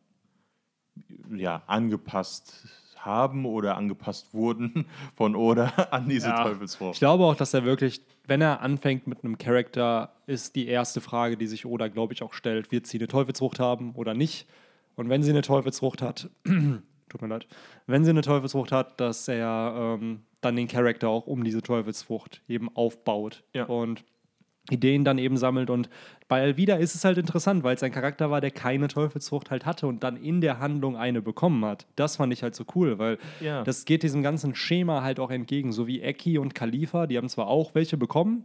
ja, 1.35 1.63
angepasst 1.67 2.67
haben 2.97 3.47
oder 3.47 3.77
angepasst 3.77 4.35
wurden 4.35 4.87
von 5.15 5.37
Oda 5.37 5.67
an 5.91 6.09
diese 6.09 6.29
Ja. 6.29 6.39
Ich 6.45 6.53
Teufelsfrucht. 6.53 6.99
glaube 6.99 7.25
auch, 7.25 7.37
dass 7.37 7.55
er 7.55 7.65
wirklich, 7.65 8.01
wenn 8.27 8.41
er 8.41 8.63
anfängt 8.63 9.07
mit 9.07 9.23
einem 9.23 9.39
Charakter, 9.39 10.13
ist 10.27 10.57
die 10.57 10.67
erste 10.67 11.01
Frage, 11.01 11.37
die 11.37 11.47
sich 11.47 11.67
Oda, 11.67 11.87
glaube 11.87 12.15
ich, 12.15 12.23
auch 12.23 12.33
stellt, 12.33 12.73
wird 12.73 12.87
sie 12.89 12.99
eine 12.99 13.07
Teufelsfrucht 13.07 13.61
haben 13.61 13.93
oder 13.95 14.15
nicht? 14.15 14.49
Und 14.97 15.09
wenn 15.09 15.23
sie 15.23 15.31
eine 15.31 15.43
Teufelsfrucht 15.43 16.03
hat, 16.03 16.31
tut 17.09 17.23
mir 17.23 17.29
leid, 17.29 17.47
wenn 17.87 18.05
sie 18.05 18.11
eine 18.11 18.23
Teufelsfrucht 18.23 18.73
hat, 18.73 19.01
dass 19.01 19.29
er 19.29 19.97
ähm, 20.01 20.23
dann 20.41 20.57
den 20.57 20.69
Charakter 20.69 21.09
auch 21.09 21.27
um 21.27 21.45
diese 21.45 21.63
Teufelsfrucht 21.63 22.43
eben 22.49 22.69
aufbaut 22.77 23.43
Ja. 23.55 23.65
und 23.65 24.05
Ideen 24.69 25.05
dann 25.05 25.19
eben 25.19 25.37
sammelt. 25.37 25.71
Und 25.71 25.89
bei 26.27 26.41
Alvida 26.43 26.75
ist 26.75 26.97
es 26.97 27.05
halt 27.05 27.19
interessant, 27.19 27.63
weil 27.63 27.77
es 27.77 27.83
ein 27.85 27.93
Charakter 27.93 28.33
war, 28.33 28.41
der 28.41 28.51
keine 28.51 28.89
Teufelsfrucht 28.89 29.53
halt 29.53 29.65
hatte 29.65 29.87
und 29.87 30.03
dann 30.03 30.17
in 30.17 30.41
der 30.41 30.59
Handlung 30.59 30.97
eine 30.97 31.23
bekommen 31.23 31.65
hat. 31.65 31.87
Das 31.95 32.17
fand 32.17 32.33
ich 32.33 32.43
halt 32.43 32.57
so 32.57 32.65
cool, 32.75 32.99
weil 32.99 33.19
Ja. 33.41 33.63
das 33.63 33.85
geht 33.85 34.03
diesem 34.03 34.25
ganzen 34.25 34.57
Schema 34.57 35.03
halt 35.03 35.21
auch 35.21 35.31
entgegen. 35.31 35.71
So 35.71 35.87
wie 35.87 36.01
Eki 36.03 36.39
und 36.39 36.57
Khalifa, 36.57 37.07
die 37.07 37.17
haben 37.17 37.29
zwar 37.29 37.47
auch 37.47 37.77
welche 37.77 37.97
bekommen, 37.97 38.45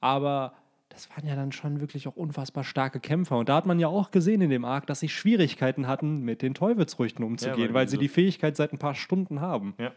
aber 0.00 0.52
das 0.96 1.10
waren 1.10 1.26
ja 1.26 1.36
dann 1.36 1.52
schon 1.52 1.80
wirklich 1.80 2.08
auch 2.08 2.16
unfassbar 2.16 2.64
starke 2.64 3.00
Kämpfer. 3.00 3.36
Und 3.36 3.50
da 3.50 3.56
hat 3.56 3.66
man 3.66 3.78
ja 3.78 3.86
auch 3.88 4.10
gesehen 4.10 4.40
in 4.40 4.48
dem 4.48 4.64
Arc, 4.64 4.86
dass 4.86 5.00
sie 5.00 5.10
Schwierigkeiten 5.10 5.86
hatten, 5.86 6.20
mit 6.22 6.40
den 6.40 6.54
Teufelsfrüchten 6.54 7.22
umzugehen, 7.22 7.68
weil 7.68 7.74
weil, 7.74 7.84
die 7.84 7.90
sie 7.90 7.96
so- 7.96 8.00
die 8.00 8.08
Fähigkeit 8.08 8.56
seit 8.56 8.72
ein 8.72 8.78
paar 8.78 8.94
Stunden 8.94 9.42
haben. 9.42 9.74
Ja, 9.78 9.92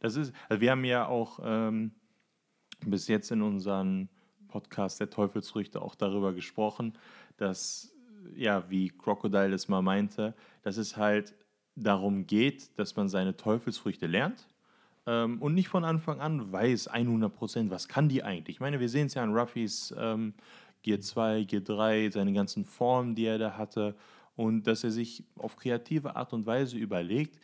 das 0.00 0.16
ist, 0.16 0.32
also 0.48 0.60
wir 0.60 0.72
haben 0.72 0.84
ja 0.84 1.06
auch 1.06 1.38
ähm, 1.44 1.92
bis 2.84 3.06
jetzt 3.06 3.30
in 3.30 3.42
unserem 3.42 4.08
Podcast 4.48 4.98
der 4.98 5.08
Teufelsfrüchte 5.10 5.80
auch 5.80 5.94
darüber 5.94 6.32
gesprochen, 6.32 6.94
dass, 7.36 7.94
ja, 8.34 8.68
wie 8.68 8.88
Crocodile 8.88 9.54
es 9.54 9.68
mal 9.68 9.82
meinte, 9.82 10.34
dass 10.62 10.76
es 10.78 10.96
halt 10.96 11.34
darum 11.76 12.26
geht, 12.26 12.76
dass 12.76 12.96
man 12.96 13.08
seine 13.08 13.36
Teufelsfrüchte 13.36 14.08
lernt 14.08 14.48
ähm, 15.06 15.40
und 15.40 15.54
nicht 15.54 15.68
von 15.68 15.84
Anfang 15.84 16.20
an 16.20 16.52
weiß 16.52 16.90
100%, 16.90 17.70
was 17.70 17.88
kann 17.88 18.08
die 18.08 18.22
eigentlich. 18.22 18.56
Ich 18.56 18.60
meine, 18.60 18.80
wir 18.80 18.88
sehen 18.88 19.06
es 19.06 19.14
ja 19.14 19.22
an 19.22 19.34
Ruffys 19.34 19.94
ähm, 19.98 20.34
Gear 20.82 21.00
2, 21.00 21.44
Gear 21.44 21.62
3, 21.62 22.10
seine 22.10 22.32
ganzen 22.32 22.64
Formen, 22.64 23.14
die 23.14 23.26
er 23.26 23.38
da 23.38 23.56
hatte 23.56 23.94
und 24.36 24.66
dass 24.66 24.84
er 24.84 24.90
sich 24.90 25.24
auf 25.36 25.56
kreative 25.56 26.16
Art 26.16 26.32
und 26.32 26.46
Weise 26.46 26.78
überlegt, 26.78 27.38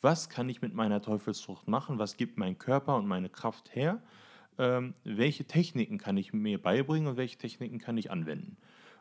was 0.00 0.28
kann 0.28 0.48
ich 0.48 0.60
mit 0.60 0.74
meiner 0.74 1.00
Teufelsfrucht 1.00 1.68
machen, 1.68 1.98
was 1.98 2.16
gibt 2.16 2.36
mein 2.36 2.58
Körper 2.58 2.96
und 2.96 3.06
meine 3.06 3.28
Kraft 3.28 3.74
her, 3.74 4.02
ähm, 4.58 4.94
welche 5.04 5.44
Techniken 5.44 5.98
kann 5.98 6.16
ich 6.16 6.32
mir 6.32 6.60
beibringen 6.60 7.08
und 7.08 7.16
welche 7.16 7.38
Techniken 7.38 7.78
kann 7.78 7.96
ich 7.96 8.10
anwenden. 8.10 8.56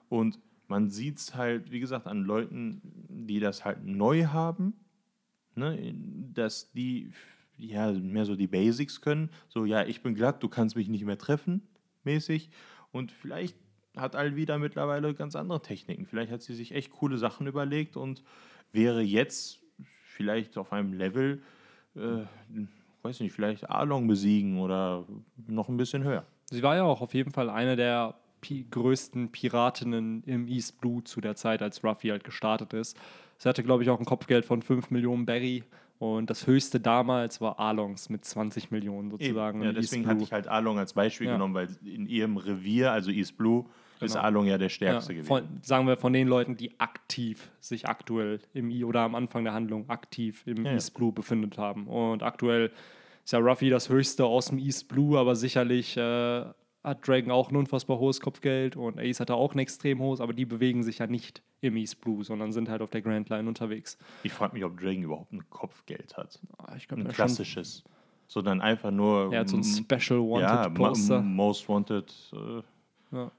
Und 0.10 0.39
man 0.68 0.89
sieht 0.89 1.18
es 1.18 1.36
halt, 1.36 1.72
wie 1.72 1.80
gesagt, 1.80 2.08
an 2.08 2.24
Leuten, 2.24 2.82
die 3.10 3.39
das 3.39 3.65
halt 3.65 3.84
neu 3.84 4.27
haben, 4.27 4.74
ne, 5.56 5.94
dass 6.34 6.72
die 6.72 7.12
ja 7.68 7.91
mehr 7.91 8.25
so 8.25 8.36
die 8.36 8.48
Basics 8.48 9.01
können. 9.01 9.30
So, 9.50 9.65
ja, 9.65 9.84
ich 9.84 10.01
bin 10.01 10.15
glatt, 10.15 10.41
du 10.44 10.50
kannst 10.50 10.75
mich 10.75 10.89
nicht 10.89 11.06
mehr 11.06 11.18
treffen, 11.18 11.62
mäßig. 12.03 12.50
Und 12.91 13.12
vielleicht 13.12 13.56
hat 13.96 14.15
Alvida 14.15 14.58
mittlerweile 14.58 15.13
ganz 15.13 15.36
andere 15.36 15.62
Techniken. 15.62 16.06
Vielleicht 16.06 16.32
hat 16.32 16.41
sie 16.41 16.56
sich 16.56 16.74
echt 16.74 16.91
coole 16.91 17.18
Sachen 17.18 17.48
überlegt 17.48 17.98
und 17.98 18.24
wäre 18.72 19.01
jetzt 19.01 19.60
vielleicht 20.03 20.58
auf 20.58 20.72
einem 20.72 20.94
Level, 20.94 21.41
äh, 21.96 22.24
weiß 23.01 23.20
nicht, 23.20 23.34
vielleicht 23.34 23.70
Arlong 23.70 24.08
besiegen 24.08 24.60
oder 24.60 25.06
noch 25.48 25.70
ein 25.70 25.77
bisschen 25.77 26.03
höher. 26.03 26.25
Sie 26.50 26.63
war 26.63 26.75
ja 26.75 26.84
auch 26.84 27.01
auf 27.01 27.13
jeden 27.13 27.32
Fall 27.32 27.50
eine 27.50 27.75
der 27.75 28.15
Pi 28.41 28.65
größten 28.70 29.32
Piratinnen 29.32 30.24
im 30.24 30.48
East 30.48 30.82
Blue 30.82 31.03
zu 31.03 31.22
der 31.22 31.36
Zeit, 31.36 31.62
als 31.62 31.84
Ruffy 31.84 32.10
halt 32.10 32.24
gestartet 32.24 32.74
ist. 32.74 32.98
Sie 33.38 33.48
hatte, 33.48 33.63
glaube 33.63 33.84
ich, 33.84 33.89
auch 33.89 34.00
ein 34.00 34.06
Kopfgeld 34.06 34.46
von 34.46 34.62
5 34.62 34.91
Millionen 34.91 35.25
Berry. 35.25 35.63
Und 36.01 36.31
das 36.31 36.48
höchste 36.48 36.79
damals 36.79 37.41
war 37.41 37.60
Alongs 37.60 38.10
mit 38.10 38.25
20 38.25 38.72
Millionen 38.72 39.12
sozusagen. 39.12 39.60
Eben. 39.60 39.67
Ja, 39.67 39.72
deswegen 39.72 40.08
hatte 40.08 40.24
ich 40.24 40.34
halt 40.34 40.48
Along 40.48 40.79
als 40.79 40.93
Beispiel 40.93 41.27
ja. 41.27 41.34
genommen, 41.34 41.53
weil 41.53 41.67
in 41.86 42.08
ihrem 42.08 42.38
Revier, 42.38 42.91
also 42.91 43.12
East 43.12 43.38
Blue, 43.38 43.65
genau. 44.00 44.05
ist 44.08 44.15
Along 44.15 44.48
ja 44.48 44.58
der 44.58 44.70
stärkste 44.70 45.13
ja, 45.13 45.22
von, 45.22 45.41
gewesen. 45.41 45.60
sagen 45.62 45.86
wir 45.86 45.98
von 45.98 46.12
den 46.12 46.27
Leuten, 46.27 46.58
die 46.58 46.79
aktiv 46.79 47.51
sich 47.60 47.88
aktuell 47.88 48.39
im 48.55 48.72
I 48.72 48.84
oder 48.84 49.01
am 49.01 49.13
Anfang 49.13 49.43
der 49.43 49.53
Handlung 49.53 49.88
aktiv 49.91 50.41
im 50.48 50.65
ja. 50.65 50.72
East 50.72 50.96
Blue 50.96 51.12
befindet 51.12 51.60
haben. 51.60 51.86
Und 51.86 52.24
aktuell 52.24 52.72
ist 53.24 53.34
ja 53.34 53.38
Ruffy 53.38 53.70
das 53.70 53.88
höchste 53.88 54.25
aus 54.25 54.48
dem 54.48 54.58
East 54.58 54.88
Blue, 54.88 55.20
aber 55.20 55.36
sicherlich 55.36 55.98
äh, 55.98 56.46
hat 56.84 57.08
Dragon 57.08 57.32
auch 57.32 57.52
ein 57.52 57.56
unfassbar 57.56 58.00
hohes 58.00 58.20
Kopfgeld 58.20 58.76
und 58.76 59.00
Ace 59.00 59.20
hatte 59.20 59.36
auch 59.36 59.54
ein 59.54 59.60
extrem 59.60 60.00
hohes, 60.00 60.20
aber 60.20 60.34
die 60.34 60.46
bewegen 60.46 60.84
sich 60.84 60.98
ja 61.00 61.08
nicht 61.08 61.44
im 61.62 61.78
East 61.78 62.02
Blue, 62.02 62.24
sondern 62.24 62.52
sind 62.52 62.70
halt 62.70 62.82
auf 62.82 62.90
der 62.90 63.02
Grand 63.02 63.30
Line 63.30 63.48
unterwegs. 63.48 63.98
Ich 64.24 64.34
frage 64.34 64.54
mich, 64.54 64.64
ob 64.64 64.80
Dragon 64.80 65.04
überhaupt 65.04 65.32
ein 65.32 65.48
Kopfgeld 65.50 66.18
hat. 66.18 66.40
Ah, 66.58 66.76
glaub, 66.88 67.00
ein 67.00 67.08
klassisches. 67.08 67.84
Sondern 68.28 68.62
einfach 68.62 68.92
nur. 68.92 69.32
Er 69.34 69.42
hat 69.42 69.50
so 69.50 69.58
ein 69.58 69.64
Special 69.64 70.22
Wanted 70.22 70.42
ja, 70.42 70.70
Poster. 70.70 71.22
Most 71.22 71.68
Wanted. 71.68 72.14
Äh, 72.34 72.62
ja. 73.16 73.32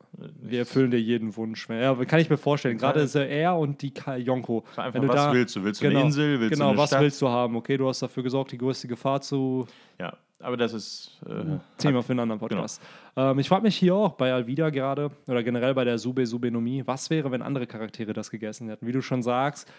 Wir 0.43 0.59
erfüllen 0.61 0.91
dir 0.91 1.01
jeden 1.01 1.35
Wunsch. 1.35 1.67
Ja, 1.69 1.95
kann 2.05 2.21
ich 2.21 2.29
mir 2.29 2.37
vorstellen. 2.37 2.77
Gerade 2.77 3.01
ist 3.01 3.15
er 3.15 3.57
und 3.57 3.81
die 3.81 3.93
Yonko. 4.19 4.65
Einfach, 4.77 4.93
Wenn 4.93 5.03
du 5.03 5.09
was 5.09 5.17
da, 5.17 5.33
willst 5.33 5.57
du? 5.57 5.65
Willst 5.65 5.81
du 5.81 5.89
genau, 5.89 6.01
eine 6.01 6.09
Insel? 6.09 6.41
Willst 6.41 6.53
genau, 6.53 6.67
du 6.67 6.71
eine 6.73 6.79
was 6.79 6.91
Stadt? 6.91 7.01
willst 7.01 7.23
du 7.23 7.29
haben? 7.29 7.57
Okay, 7.57 7.79
du 7.79 7.89
hast 7.89 8.03
dafür 8.03 8.23
gesorgt, 8.23 8.53
die 8.53 8.59
größte 8.59 8.87
Gefahr 8.87 9.23
zu. 9.23 9.67
Ja, 9.99 10.15
aber 10.43 10.57
das 10.57 10.73
ist. 10.73 11.21
Äh, 11.27 11.59
Thema 11.79 12.03
für 12.03 12.13
einen 12.13 12.21
anderen 12.21 12.41
Podcast. 12.41 12.81
Genau. 13.15 13.31
Ähm, 13.31 13.39
ich 13.39 13.49
frage 13.49 13.63
mich 13.63 13.77
hier 13.77 13.95
auch 13.95 14.13
bei 14.13 14.33
Alvida 14.33 14.71
gerade 14.71 15.11
oder 15.27 15.43
generell 15.43 15.75
bei 15.75 15.85
der 15.85 15.99
Sube 15.99 16.27
Subenomie, 16.27 16.83
was 16.87 17.11
wäre, 17.11 17.31
wenn 17.31 17.43
andere 17.43 17.67
Charaktere 17.67 18.13
das 18.13 18.31
gegessen 18.31 18.69
hätten? 18.69 18.87
Wie 18.87 18.93
du 18.93 19.03
schon 19.03 19.23
sagst, 19.23 19.71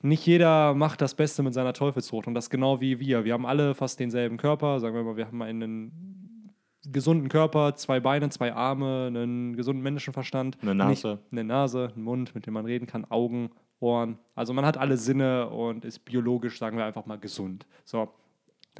nicht 0.00 0.24
jeder 0.26 0.74
macht 0.74 1.00
das 1.00 1.14
Beste 1.14 1.42
mit 1.42 1.54
seiner 1.54 1.72
Teufelsfrucht 1.72 2.26
und 2.26 2.34
das 2.34 2.50
genau 2.50 2.80
wie 2.80 3.00
wir. 3.00 3.24
Wir 3.24 3.32
haben 3.32 3.46
alle 3.46 3.74
fast 3.74 3.98
denselben 3.98 4.36
Körper. 4.36 4.78
Sagen 4.80 4.94
wir 4.94 5.02
mal, 5.02 5.16
wir 5.16 5.26
haben 5.26 5.42
einen 5.42 6.52
gesunden 6.92 7.28
Körper, 7.28 7.74
zwei 7.74 8.00
Beine, 8.00 8.28
zwei 8.30 8.52
Arme, 8.52 9.06
einen 9.08 9.56
gesunden 9.56 9.82
Menschenverstand. 9.82 10.58
Eine 10.62 10.74
Nase. 10.74 11.08
Nicht, 11.08 11.32
eine 11.32 11.44
Nase, 11.44 11.92
einen 11.94 12.04
Mund, 12.04 12.34
mit 12.34 12.46
dem 12.46 12.54
man 12.54 12.64
reden 12.64 12.86
kann, 12.86 13.04
Augen, 13.10 13.50
Ohren. 13.80 14.18
Also 14.34 14.52
man 14.52 14.64
hat 14.64 14.76
alle 14.76 14.96
Sinne 14.96 15.48
und 15.48 15.84
ist 15.84 16.00
biologisch, 16.00 16.58
sagen 16.58 16.76
wir 16.76 16.84
einfach 16.84 17.06
mal, 17.06 17.18
gesund. 17.18 17.66
So. 17.84 18.08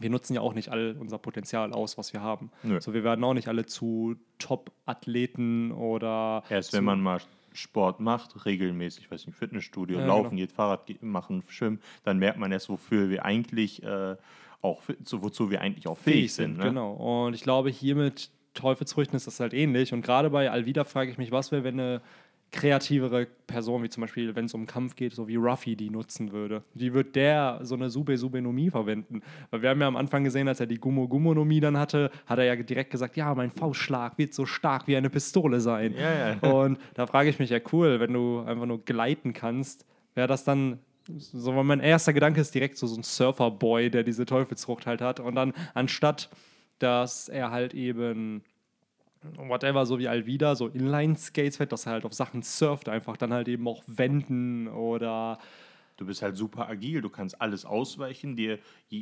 Wir 0.01 0.11
nutzen 0.11 0.35
ja 0.35 0.41
auch 0.41 0.55
nicht 0.55 0.71
all 0.71 0.97
unser 0.99 1.19
Potenzial 1.19 1.73
aus, 1.73 1.99
was 1.99 2.13
wir 2.13 2.23
haben. 2.23 2.51
Nö. 2.63 2.81
So, 2.81 2.95
wir 2.95 3.05
werden 3.05 3.25
auch 3.25 3.35
nicht 3.35 3.49
alle 3.49 3.67
zu 3.67 4.17
Top-Athleten 4.39 5.73
oder. 5.73 6.43
Erst 6.49 6.73
wenn 6.73 6.85
man 6.85 7.01
mal 7.01 7.21
Sport 7.53 8.01
macht, 8.01 8.47
regelmäßig, 8.47 9.11
weiß 9.11 9.27
nicht, 9.27 9.37
Fitnessstudio, 9.37 9.99
ja, 9.99 10.07
laufen 10.07 10.31
genau. 10.31 10.41
geht, 10.41 10.53
Fahrrad 10.53 11.03
machen, 11.03 11.43
schwimmen, 11.49 11.81
dann 12.05 12.19
merkt 12.19 12.39
man 12.39 12.53
erst, 12.53 12.69
wofür 12.69 13.11
wir 13.11 13.25
eigentlich 13.25 13.83
äh, 13.83 14.17
auch, 14.63 14.83
wozu 15.11 15.51
wir 15.51 15.61
eigentlich 15.61 15.89
auch 15.89 15.99
fähig, 15.99 16.15
fähig 16.15 16.35
sind. 16.35 16.55
sind 16.55 16.59
ne? 16.59 16.65
Genau. 16.65 16.93
Und 17.27 17.35
ich 17.35 17.43
glaube, 17.43 17.71
hier 17.71 17.97
mit 17.97 18.31
Teufelsfrüchten 18.55 19.17
ist 19.17 19.27
das 19.27 19.41
halt 19.41 19.55
ähnlich. 19.55 19.93
Und 19.93 20.03
gerade 20.03 20.31
bei 20.31 20.51
Alvida 20.51 20.85
frage 20.85 21.11
ich 21.11 21.19
mich, 21.19 21.33
was 21.33 21.53
wäre, 21.53 21.65
wenn 21.65 21.81
eine 21.81 22.01
kreativere 22.51 23.27
Person, 23.47 23.83
wie 23.83 23.89
zum 23.89 24.03
Beispiel, 24.03 24.35
wenn 24.35 24.47
es 24.47 24.55
um 24.55 24.67
Kampf 24.67 24.97
geht, 24.97 25.15
so 25.15 25.29
wie 25.29 25.37
Ruffy 25.37 25.77
die 25.77 25.91
nutzen 25.91 26.33
würde. 26.33 26.63
Wie 26.75 26.95
wird 26.95 27.15
der 27.15 27.61
so 27.63 27.75
eine 27.75 27.91
Sube-Subenomie 27.91 28.71
verwenden? 28.71 29.23
Weil 29.51 29.63
wir 29.63 29.71
haben 29.71 29.81
ja 29.81 29.87
am 29.87 29.97
Anfang 29.97 30.25
gesehen, 30.25 30.49
als 30.49 30.61
er 30.61 30.67
die 30.67 30.79
Gummo-Gummonomie 30.79 31.61
dann 31.61 31.77
hatte, 31.77 32.11
hat 32.27 32.39
er 32.39 32.45
ja 32.45 32.57
direkt 32.57 32.91
gesagt, 32.91 33.17
ja, 33.17 33.35
mein 33.35 33.51
Faustschlag 33.51 34.17
wird 34.17 34.33
so 34.33 34.47
stark 34.47 34.87
wie 34.87 34.97
eine 34.97 35.11
Pistole 35.11 35.61
sein. 35.61 35.95
Ja, 35.95 36.33
ja. 36.33 36.51
Und 36.53 36.79
da 36.95 37.07
frage 37.07 37.29
ich 37.29 37.39
mich, 37.39 37.51
ja 37.51 37.59
cool, 37.73 38.01
wenn 38.01 38.13
du 38.13 38.41
einfach 38.41 38.67
nur 38.67 38.85
gleiten 38.85 39.33
kannst, 39.35 39.85
wäre 40.15 40.29
das 40.29 40.45
dann 40.45 40.79
so, 41.17 41.55
weil 41.57 41.65
mein 41.65 41.81
erster 41.81 42.13
Gedanke 42.13 42.41
ist 42.41 42.55
direkt 42.55 42.77
so, 42.77 42.87
so 42.87 42.97
ein 42.97 43.03
Surferboy, 43.03 43.91
der 43.91 44.03
diese 44.03 44.27
Teufelsfrucht 44.27 44.87
halt 44.87 45.01
hat. 45.01 45.21
Und 45.21 45.35
dann 45.35 45.55
anstatt, 45.75 46.29
dass 46.79 47.29
er 47.29 47.51
halt 47.51 47.75
eben 47.75 48.43
whatever, 49.37 49.87
so 49.87 49.99
wie 49.99 50.09
Alvida, 50.09 50.55
so 50.55 50.69
Inline-Skates 50.69 51.57
fährt, 51.57 51.73
dass 51.73 51.87
er 51.87 51.93
halt 51.93 52.05
auf 52.05 52.15
Sachen 52.15 52.43
surft, 52.43 52.89
einfach 52.89 53.17
dann 53.17 53.33
halt 53.33 53.49
eben 53.49 53.67
auch 53.69 53.83
wenden 53.87 54.69
oder. 54.69 55.39
Du 55.97 56.07
bist 56.07 56.23
halt 56.23 56.37
super 56.37 56.69
agil, 56.69 57.01
du 57.01 57.11
kannst 57.11 57.41
alles 57.41 57.65
ausweichen, 57.65 58.37
dir 58.37 58.61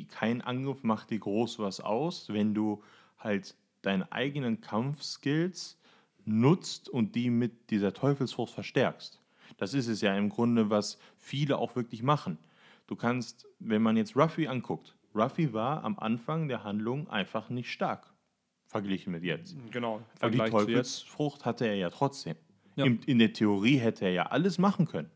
kein 0.08 0.40
Angriff 0.40 0.82
macht 0.82 1.10
dir 1.10 1.18
groß 1.18 1.58
was 1.58 1.80
aus, 1.80 2.30
wenn 2.32 2.54
du 2.54 2.82
halt 3.18 3.54
deine 3.82 4.10
eigenen 4.12 4.62
Kampfskills 4.62 5.78
nutzt 6.24 6.88
und 6.88 7.14
die 7.14 7.28
mit 7.28 7.70
dieser 7.70 7.92
Teufelsfrucht 7.92 8.54
verstärkst. 8.54 9.20
Das 9.58 9.74
ist 9.74 9.88
es 9.88 10.00
ja 10.00 10.16
im 10.16 10.30
Grunde, 10.30 10.70
was 10.70 10.98
viele 11.18 11.58
auch 11.58 11.76
wirklich 11.76 12.02
machen. 12.02 12.38
Du 12.86 12.96
kannst, 12.96 13.46
wenn 13.58 13.82
man 13.82 13.98
jetzt 13.98 14.16
Ruffy 14.16 14.46
anguckt, 14.48 14.96
Ruffy 15.14 15.52
war 15.52 15.84
am 15.84 15.98
Anfang 15.98 16.48
der 16.48 16.64
Handlung 16.64 17.10
einfach 17.10 17.50
nicht 17.50 17.70
stark, 17.70 18.12
verglichen 18.80 19.12
mit 19.12 19.22
jetzt. 19.22 19.56
Genau. 19.70 20.00
Aber 20.20 20.30
die 20.30 20.38
Teufelsfrucht 20.38 21.44
hatte 21.44 21.66
er 21.66 21.74
ja 21.74 21.90
trotzdem. 21.90 22.36
Ja. 22.76 22.84
In, 22.84 23.00
in, 23.06 23.18
der 23.18 23.32
Theorie 23.32 23.78
hätte 23.78 24.04
er 24.04 24.12
ja 24.12 24.22
alles 24.26 24.58
machen 24.58 24.86
können. 24.86 25.10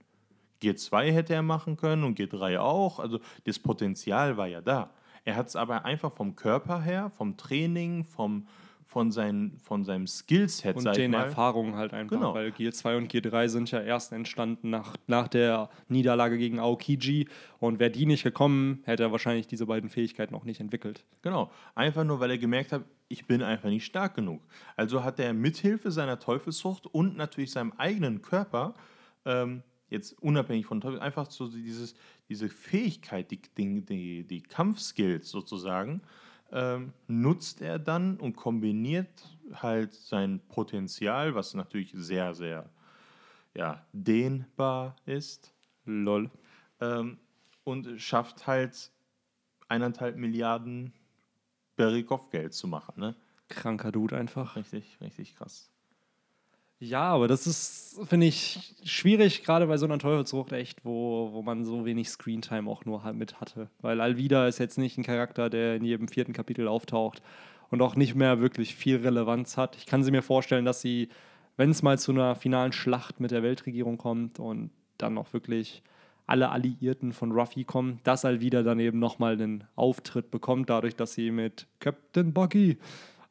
G2 0.63 1.13
hätte 1.13 1.35
er 1.35 1.43
machen 1.43 1.77
können 1.77 2.05
und 2.05 2.19
G3 2.19 2.59
auch. 2.59 2.99
Also 2.99 3.21
das 3.45 3.59
Potenzial 3.59 4.37
war 4.37 4.47
ja 4.47 4.61
da. 4.61 4.91
Er 5.25 5.37
hat 5.37 5.49
es 5.49 5.57
aber 5.57 5.85
einfach 5.85 6.13
vom 6.13 6.37
Körper 6.37 6.81
her, 6.81 7.11
vom 7.11 7.37
Training, 7.37 8.05
vom, 8.05 8.47
von, 8.91 9.13
sein, 9.13 9.53
von 9.63 9.85
seinem 9.85 10.09
Skillset, 10.09 10.75
und 10.75 10.97
den 10.97 11.15
Erfahrungen 11.15 11.77
halt 11.77 11.95
einfach, 11.95 12.17
genau. 12.17 12.35
weil 12.35 12.51
Gear 12.51 12.73
2 12.73 12.97
und 12.97 13.09
Gear 13.09 13.23
3 13.23 13.47
sind 13.47 13.71
ja 13.71 13.81
erst 13.81 14.11
entstanden 14.11 14.71
nach, 14.71 14.97
nach 15.07 15.29
der 15.29 15.71
Niederlage 15.87 16.37
gegen 16.37 16.59
Aokiji 16.59 17.29
und 17.61 17.79
wäre 17.79 17.93
die 17.93 18.05
nicht 18.05 18.25
gekommen, 18.25 18.81
hätte 18.83 19.05
er 19.05 19.13
wahrscheinlich 19.13 19.47
diese 19.47 19.67
beiden 19.67 19.91
Fähigkeiten 19.91 20.35
auch 20.35 20.43
nicht 20.43 20.59
entwickelt. 20.59 21.05
Genau, 21.23 21.53
einfach 21.77 22.03
nur, 22.03 22.19
weil 22.19 22.33
er 22.33 22.39
gemerkt 22.39 22.73
hat, 22.73 22.83
ich 23.07 23.29
bin 23.29 23.45
einfach 23.45 23.69
nicht 23.69 23.85
stark 23.85 24.17
genug. 24.17 24.43
Also 24.75 25.05
hat 25.05 25.21
er 25.21 25.35
mithilfe 25.35 25.93
seiner 25.93 26.19
Teufelszucht 26.19 26.87
und 26.87 27.17
natürlich 27.17 27.53
seinem 27.53 27.73
eigenen 27.79 28.23
Körper 28.23 28.75
ähm, 29.25 29.63
jetzt 29.89 30.21
unabhängig 30.21 30.67
von 30.67 30.81
Teufel, 30.81 30.99
einfach 30.99 31.31
so 31.31 31.47
dieses, 31.47 31.95
diese 32.29 32.49
Fähigkeit, 32.49 33.31
die, 33.31 33.41
die, 33.57 33.85
die, 33.85 34.25
die 34.27 34.43
Kampfskills 34.43 35.31
sozusagen, 35.31 36.03
ähm, 36.53 36.93
nutzt 37.07 37.61
er 37.63 37.79
dann 37.79 38.17
und 38.17 38.37
kombiniert 38.37 39.39
halt 39.53 39.95
sein 39.95 40.41
Potenzial, 40.49 41.35
was 41.35 41.55
natürlich 41.55 41.93
sehr, 41.95 42.35
sehr 42.35 42.69
ja, 43.55 43.85
dehnbar 43.93 44.97
ist. 45.07 45.55
Lol. 45.85 46.31
Ähm, 46.81 47.19
und 47.65 48.01
schafft 48.01 48.47
halt 48.47 48.91
eineinhalb 49.69 50.17
Milliarden 50.17 50.93
Berikov-Geld 51.77 52.53
zu 52.53 52.69
machen. 52.69 52.95
Ne? 52.97 53.15
Kranker 53.49 53.93
Dude 53.93 54.17
einfach. 54.17 54.57
Richtig, 54.57 54.99
richtig 55.01 55.37
krass. 55.37 55.71
Ja, 56.83 57.03
aber 57.03 57.29
das 57.29 57.47
ist, 57.47 58.01
finde 58.09 58.25
ich, 58.25 58.75
schwierig, 58.85 59.45
gerade 59.45 59.67
bei 59.67 59.77
so 59.77 59.85
einer 59.85 59.99
Teufelsfrucht 59.99 60.53
echt, 60.53 60.83
wo, 60.83 61.29
wo 61.33 61.43
man 61.43 61.67
so 61.67 61.85
wenig 61.85 62.09
Screentime 62.09 62.71
auch 62.71 62.87
nur 62.87 63.13
mit 63.13 63.39
hatte. 63.39 63.69
Weil 63.83 64.01
Alvida 64.01 64.49
ist 64.49 64.59
jetzt 64.59 64.79
nicht 64.79 64.97
ein 64.97 65.05
Charakter, 65.05 65.51
der 65.51 65.77
in 65.77 65.85
jedem 65.85 66.09
vierten 66.09 66.33
Kapitel 66.33 66.67
auftaucht 66.67 67.21
und 67.71 67.83
auch 67.83 67.97
nicht 67.97 68.15
mehr 68.15 68.41
wirklich 68.41 68.75
viel 68.75 68.97
Relevanz 68.97 69.59
hat. 69.59 69.77
Ich 69.77 69.85
kann 69.85 70.03
sie 70.03 70.11
mir 70.11 70.23
vorstellen, 70.23 70.65
dass 70.65 70.81
sie, 70.81 71.11
wenn 71.59 71.69
es 71.69 71.83
mal 71.83 71.99
zu 71.99 72.13
einer 72.13 72.35
finalen 72.35 72.73
Schlacht 72.73 73.21
mit 73.21 73.31
der 73.31 73.43
Weltregierung 73.43 73.99
kommt 73.99 74.41
und 74.41 74.71
dann 74.97 75.19
auch 75.19 75.35
wirklich 75.35 75.83
alle 76.27 76.49
Alliierten 76.49 77.13
von 77.13 77.33
Ruffy 77.33 77.65
kommen, 77.65 78.01
dass 78.05 78.25
Alvida 78.25 78.63
dann 78.63 78.81
eben 78.81 78.99
nochmal 78.99 79.35
einen 79.35 79.65
Auftritt 79.77 80.31
bekommt, 80.31 80.71
dadurch, 80.71 80.97
dass 80.97 81.13
sie 81.13 81.31
mit 81.31 81.67
Captain 81.79 82.33
Buggy 82.33 82.79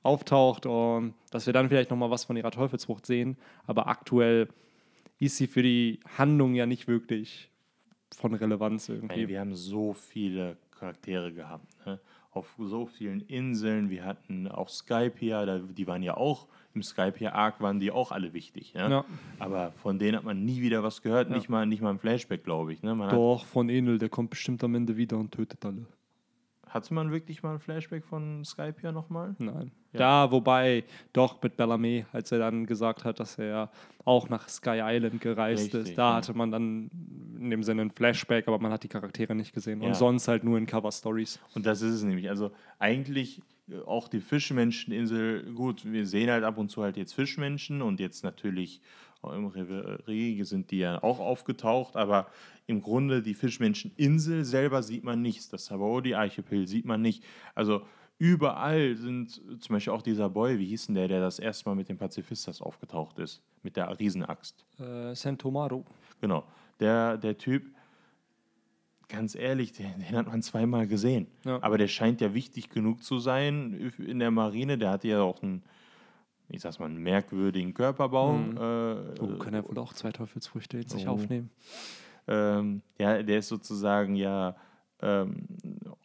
auftaucht 0.03 0.65
und 0.65 1.13
dass 1.31 1.45
wir 1.45 1.53
dann 1.53 1.69
vielleicht 1.69 1.89
nochmal 1.89 2.09
was 2.09 2.23
von 2.25 2.37
ihrer 2.37 2.51
Teufelsfrucht 2.51 3.05
sehen. 3.05 3.37
Aber 3.67 3.87
aktuell 3.87 4.47
ist 5.19 5.37
sie 5.37 5.47
für 5.47 5.63
die 5.63 5.99
Handlung 6.17 6.55
ja 6.55 6.65
nicht 6.65 6.87
wirklich 6.87 7.49
von 8.15 8.33
Relevanz 8.33 8.89
irgendwie. 8.89 9.07
Meine, 9.07 9.27
wir 9.27 9.39
haben 9.39 9.55
so 9.55 9.93
viele 9.93 10.57
Charaktere 10.71 11.33
gehabt. 11.33 11.67
Ne? 11.85 11.99
Auf 12.31 12.55
so 12.57 12.85
vielen 12.85 13.21
Inseln. 13.21 13.89
Wir 13.89 14.05
hatten 14.05 14.47
auch 14.47 14.69
Skype 14.69 15.13
hier, 15.17 15.59
die 15.59 15.87
waren 15.87 16.03
ja 16.03 16.15
auch 16.15 16.47
im 16.73 16.83
Skype 16.83 17.15
hier 17.17 17.33
Arc, 17.35 17.59
waren 17.59 17.79
die 17.79 17.91
auch 17.91 18.11
alle 18.11 18.33
wichtig. 18.33 18.75
Ne? 18.75 18.89
Ja. 18.89 19.05
Aber 19.39 19.71
von 19.73 19.99
denen 19.99 20.15
hat 20.17 20.23
man 20.23 20.45
nie 20.45 20.61
wieder 20.61 20.83
was 20.83 21.01
gehört, 21.01 21.29
Ja. 21.29 21.35
nicht, 21.35 21.49
mal, 21.49 21.65
nicht 21.65 21.81
mal 21.81 21.91
im 21.91 21.99
Flashback, 21.99 22.43
glaube 22.43 22.71
ich. 22.71 22.83
Ne? 22.83 22.95
Man 22.95 23.09
Doch, 23.09 23.45
von 23.45 23.67
Enel, 23.69 23.97
der 23.97 24.09
kommt 24.09 24.29
bestimmt 24.29 24.63
am 24.63 24.75
Ende 24.75 24.95
wieder 24.95 25.17
und 25.17 25.31
tötet 25.31 25.65
alle. 25.65 25.85
Hatte 26.69 26.93
man 26.93 27.11
wirklich 27.11 27.43
mal 27.43 27.53
ein 27.53 27.59
Flashback 27.59 28.05
von 28.05 28.45
Skype 28.45 28.75
hier 28.79 28.91
nochmal? 28.91 29.35
Nein. 29.39 29.71
Ja. 29.91 29.99
Da, 29.99 30.31
wobei, 30.31 30.83
doch 31.13 31.41
mit 31.41 31.57
Bellamy, 31.57 32.05
als 32.11 32.31
er 32.31 32.39
dann 32.39 32.65
gesagt 32.67 33.05
hat, 33.05 33.19
dass 33.19 33.39
er 33.39 33.71
auch 34.05 34.29
nach 34.29 34.47
Sky 34.47 34.79
Island 34.83 35.19
gereist 35.19 35.73
Richtig, 35.73 35.89
ist, 35.89 35.97
da 35.97 36.11
ja. 36.11 36.15
hatte 36.17 36.33
man 36.33 36.51
dann 36.51 36.91
in 37.39 37.49
dem 37.49 37.63
Sinne 37.63 37.83
ein 37.83 37.91
Flashback, 37.91 38.47
aber 38.47 38.59
man 38.59 38.71
hat 38.71 38.83
die 38.83 38.87
Charaktere 38.87 39.33
nicht 39.33 39.53
gesehen. 39.53 39.81
Ja. 39.81 39.87
Und 39.87 39.95
sonst 39.95 40.27
halt 40.27 40.43
nur 40.43 40.57
in 40.57 40.67
Cover-Stories. 40.67 41.39
Und 41.55 41.65
das 41.65 41.81
ist 41.81 41.95
es 41.95 42.03
nämlich. 42.03 42.29
Also 42.29 42.51
eigentlich 42.77 43.41
äh, 43.67 43.79
auch 43.85 44.07
die 44.07 44.21
Fischmenscheninsel, 44.21 45.53
gut, 45.53 45.91
wir 45.91 46.05
sehen 46.05 46.29
halt 46.29 46.43
ab 46.43 46.57
und 46.57 46.69
zu 46.69 46.83
halt 46.83 46.97
jetzt 46.97 47.13
Fischmenschen 47.13 47.81
und 47.81 47.99
jetzt 47.99 48.23
natürlich 48.23 48.81
auch 49.21 49.33
im 49.33 49.47
Reverie 49.47 50.43
sind 50.43 50.71
die 50.71 50.79
ja 50.79 51.03
auch 51.03 51.19
aufgetaucht, 51.19 51.95
aber 51.95 52.27
im 52.67 52.81
Grunde 52.81 53.21
die 53.21 53.33
Fischmenscheninsel 53.33 54.45
selber 54.45 54.83
sieht 54.83 55.03
man 55.03 55.21
nichts. 55.21 55.49
Das 55.49 55.65
Sabaody-Archipel 55.65 56.67
sieht 56.67 56.85
man 56.85 57.01
nicht. 57.01 57.23
Also 57.55 57.81
überall 58.17 58.95
sind 58.95 59.41
zum 59.59 59.73
Beispiel 59.73 59.93
auch 59.93 60.01
dieser 60.01 60.29
Boy, 60.29 60.59
wie 60.59 60.67
hieß 60.67 60.87
denn 60.87 60.95
der, 60.95 61.07
der 61.07 61.19
das 61.19 61.39
erste 61.39 61.67
Mal 61.67 61.75
mit 61.75 61.89
den 61.89 61.97
Pazifistas 61.97 62.61
aufgetaucht 62.61 63.19
ist, 63.19 63.41
mit 63.63 63.75
der 63.75 63.99
Riesenaxt. 63.99 64.65
Äh, 64.79 65.15
Sentomaru. 65.15 65.83
Genau. 66.21 66.45
Der, 66.79 67.17
der 67.17 67.37
Typ, 67.37 67.63
ganz 69.09 69.35
ehrlich, 69.35 69.73
den, 69.73 69.99
den 69.99 70.15
hat 70.15 70.27
man 70.27 70.41
zweimal 70.41 70.87
gesehen. 70.87 71.27
Ja. 71.43 71.61
Aber 71.61 71.77
der 71.77 71.87
scheint 71.87 72.21
ja 72.21 72.33
wichtig 72.33 72.69
genug 72.69 73.03
zu 73.03 73.19
sein 73.19 73.91
in 73.97 74.19
der 74.19 74.31
Marine. 74.31 74.77
Der 74.77 74.91
hatte 74.91 75.07
ja 75.07 75.21
auch 75.21 75.41
einen, 75.41 75.63
ich 76.49 76.61
sag's 76.61 76.79
mal, 76.79 76.85
einen 76.87 76.97
merkwürdigen 76.97 77.73
Körperbau. 77.73 78.33
Mhm. 78.33 78.57
Äh, 78.57 79.21
Oh, 79.21 79.37
kann 79.37 79.53
er 79.53 79.67
wohl 79.67 79.77
auch 79.77 79.93
zwei 79.93 80.11
Teufelsfrüchte 80.11 80.77
in 80.79 80.87
sich 80.87 81.07
Oh. 81.07 81.11
aufnehmen? 81.11 81.49
ähm, 82.27 82.81
ja, 82.99 83.23
der 83.23 83.39
ist 83.39 83.47
sozusagen 83.47 84.15
ja 84.15 84.55
ähm, 85.01 85.47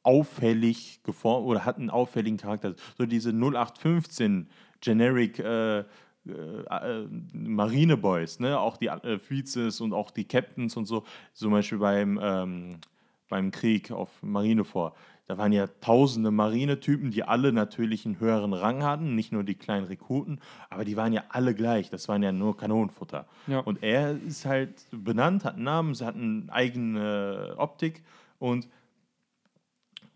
auffällig 0.03 1.01
geformt 1.03 1.47
oder 1.47 1.65
hat 1.65 1.79
einen 1.79 1.91
auffälligen 1.91 2.37
Charakter. 2.39 2.75
So 2.97 3.07
diese 3.07 3.31
0815 3.33 4.49
Generic 4.81 5.39
äh, 5.39 5.81
äh, 5.81 5.85
äh, 6.27 7.09
Marineboys, 7.33 8.41
ne? 8.41 8.59
auch 8.59 8.77
die 8.77 8.87
äh, 8.87 9.19
Vizes 9.19 9.81
und 9.81 9.93
auch 9.93 10.11
die 10.11 10.25
Captains 10.25 10.77
und 10.77 10.87
so, 10.87 11.05
zum 11.33 11.53
Beispiel 11.53 11.79
beim, 11.79 12.19
ähm, 12.23 12.71
beim 13.29 13.51
Krieg 13.51 13.91
auf 13.91 14.23
Marinefort. 14.23 14.95
Da 15.27 15.39
waren 15.39 15.53
ja 15.53 15.67
tausende 15.81 16.31
Marinetypen, 16.31 17.11
die 17.11 17.23
alle 17.23 17.53
natürlich 17.53 18.05
einen 18.05 18.21
höheren 18.21 18.53
Rang 18.53 18.83
hatten, 18.83 19.15
nicht 19.15 19.33
nur 19.33 19.43
die 19.43 19.55
kleinen 19.55 19.87
Rekruten, 19.87 20.41
aber 20.69 20.85
die 20.85 20.97
waren 20.99 21.15
ja 21.15 21.25
alle 21.31 21.55
gleich. 21.55 21.89
Das 21.89 22.09
waren 22.09 22.23
ja 22.23 22.31
nur 22.31 22.57
Kanonenfutter. 22.57 23.27
Ja. 23.47 23.61
Und 23.61 23.83
er 23.83 24.21
ist 24.23 24.45
halt 24.45 24.87
benannt, 24.91 25.45
hat 25.45 25.55
einen 25.55 25.65
Namen, 25.65 25.95
hat 25.95 26.15
eine 26.15 26.47
eigene 26.51 27.55
Optik 27.57 28.03
und 28.39 28.69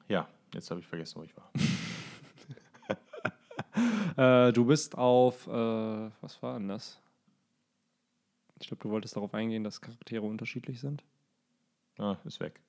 ja, 0.08 0.28
jetzt 0.52 0.70
habe 0.70 0.80
ich 0.80 0.86
vergessen, 0.86 1.20
wo 1.20 1.24
ich 1.24 1.36
war. 1.36 1.50
Äh, 4.16 4.52
du 4.52 4.64
bist 4.64 4.98
auf, 4.98 5.46
äh, 5.46 5.50
was 5.50 6.42
war 6.42 6.58
denn 6.58 6.66
das? 6.66 7.00
Ich 8.58 8.66
glaube, 8.66 8.82
du 8.82 8.90
wolltest 8.90 9.14
darauf 9.14 9.32
eingehen, 9.32 9.62
dass 9.62 9.80
Charaktere 9.80 10.23
unterschiedlich 10.23 10.80
sind. 10.80 11.04
Ah, 11.99 12.16
ist 12.25 12.40
weg. 12.40 12.60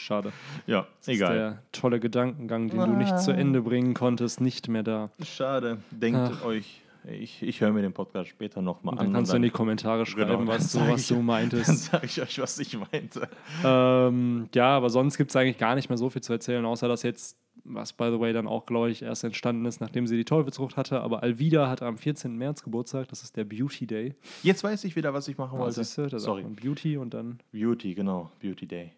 Schade. 0.00 0.32
Ja, 0.66 0.86
Das 0.98 1.08
egal. 1.08 1.32
Ist 1.32 1.38
der 1.38 1.62
tolle 1.72 2.00
Gedankengang, 2.00 2.68
den 2.68 2.80
du 2.80 2.86
nicht 2.96 3.18
zu 3.20 3.32
Ende 3.32 3.62
bringen 3.62 3.94
konntest, 3.94 4.40
nicht 4.40 4.68
mehr 4.68 4.82
da. 4.82 5.10
Schade. 5.24 5.78
Denkt 5.90 6.18
Ach. 6.20 6.44
euch, 6.44 6.82
ich, 7.10 7.42
ich 7.42 7.60
höre 7.60 7.72
mir 7.72 7.82
den 7.82 7.92
Podcast 7.92 8.28
später 8.28 8.60
nochmal 8.60 8.94
an. 8.98 9.04
dann 9.06 9.12
kannst 9.14 9.32
du 9.32 9.36
in 9.36 9.42
die 9.42 9.50
Kommentare 9.50 10.04
schreiben, 10.06 10.38
Genau, 10.38 10.46
was, 10.46 10.72
du, 10.72 10.78
dann 10.78 10.90
was 10.90 11.00
ich- 11.02 11.08
du 11.08 11.14
Dann 11.14 11.24
meintest. 11.24 11.84
sage 11.90 12.06
ich 12.06 12.20
euch, 12.20 12.38
was 12.40 12.58
ich 12.58 12.78
meinte. 12.78 13.28
ähm, 13.64 14.48
ja, 14.54 14.68
aber 14.76 14.90
sonst 14.90 15.16
gibt 15.16 15.30
es 15.30 15.36
eigentlich 15.36 15.58
gar 15.58 15.74
nicht 15.74 15.88
mehr 15.88 15.98
so 15.98 16.10
viel 16.10 16.22
zu 16.22 16.32
erzählen, 16.32 16.64
außer 16.64 16.88
dass 16.88 17.02
jetzt, 17.02 17.36
was 17.64 17.92
by 17.92 18.10
the 18.12 18.18
way 18.20 18.32
dann 18.32 18.46
auch, 18.46 18.66
glaube 18.66 18.90
ich, 18.90 19.02
erst 19.02 19.24
entstanden 19.24 19.64
ist, 19.66 19.80
nachdem 19.80 20.06
sie 20.06 20.16
die 20.16 20.24
Teufelsfrucht 20.24 20.76
hatte. 20.76 21.00
Aber 21.00 21.22
Alvida 21.22 21.68
hatte 21.68 21.86
am 21.86 21.96
14. 21.98 22.36
März 22.36 22.62
Geburtstag, 22.62 23.08
das 23.08 23.22
ist 23.22 23.36
der 23.36 23.44
Beauty 23.44 23.86
Day. 23.86 24.14
Jetzt 24.42 24.62
weiß 24.64 24.84
ich 24.84 24.96
wieder, 24.96 25.12
was 25.14 25.28
ich 25.28 25.38
machen 25.38 25.58
wollte. 25.58 25.82
sagt 25.84 26.20
Sorry. 26.20 26.42
Beauty 26.42 26.96
und 26.96 27.14
dann. 27.14 27.38
Beauty, 27.52 27.94
genau. 27.94 28.30
Beauty 28.40 28.66
Day. 28.66 28.92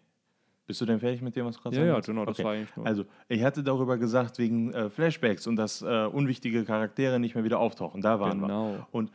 Bist 0.65 0.79
du 0.79 0.85
denn 0.85 0.99
fertig 0.99 1.21
mit 1.21 1.35
dem, 1.35 1.45
was 1.45 1.57
du 1.57 1.61
gerade 1.61 1.75
Ja, 1.75 1.85
ja, 1.85 1.99
genau, 1.99 2.25
das 2.25 2.35
Okay. 2.35 2.43
war 2.45 2.53
eigentlich 2.53 2.75
nur. 2.75 2.85
Also, 2.85 3.05
ich 3.27 3.43
hatte 3.43 3.63
darüber 3.63 3.97
gesagt, 3.97 4.37
wegen 4.39 4.73
äh, 4.73 4.89
Flashbacks 4.89 5.45
und 5.47 5.57
dass 5.57 5.81
äh, 5.81 6.05
unwichtige 6.05 6.63
Charaktere 6.63 7.19
nicht 7.19 7.35
mehr 7.35 7.43
wieder 7.43 7.59
auftauchen. 7.59 8.01
Da 8.01 8.19
waren 8.19 8.39
wir. 8.39 8.47
genau. 8.47 8.87
Und 8.91 9.11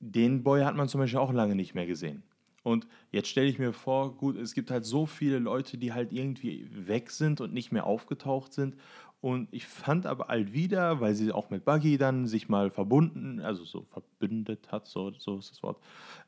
den 0.00 0.42
Boy 0.42 0.62
hat 0.62 0.76
man 0.76 0.88
zum 0.88 1.00
Beispiel 1.00 1.18
auch 1.18 1.32
lange 1.32 1.54
nicht 1.54 1.74
mehr 1.74 1.86
gesehen. 1.86 2.22
Und 2.62 2.86
jetzt 3.10 3.28
stelle 3.28 3.48
ich 3.48 3.58
mir 3.58 3.72
vor, 3.72 4.16
gut, 4.16 4.36
es 4.36 4.54
gibt 4.54 4.70
halt 4.70 4.84
so 4.84 5.06
viele 5.06 5.38
Leute, 5.38 5.76
die 5.76 5.92
halt 5.92 6.12
irgendwie 6.12 6.68
weg 6.72 7.10
sind 7.10 7.40
und 7.40 7.52
nicht 7.52 7.72
mehr 7.72 7.84
aufgetaucht 7.86 8.52
sind. 8.52 8.76
Und 9.20 9.48
ich 9.52 9.66
fand 9.66 10.06
aber 10.06 10.30
Alvida, 10.30 11.00
weil 11.00 11.14
sie 11.14 11.32
auch 11.32 11.50
mit 11.50 11.64
Buggy 11.64 11.98
dann 11.98 12.26
sich 12.26 12.48
mal 12.48 12.70
verbunden, 12.70 13.40
also 13.40 13.64
so 13.64 13.82
verbündet 13.90 14.70
hat, 14.70 14.86
so, 14.86 15.12
so 15.18 15.38
ist 15.38 15.50
das 15.50 15.62
Wort. 15.62 15.78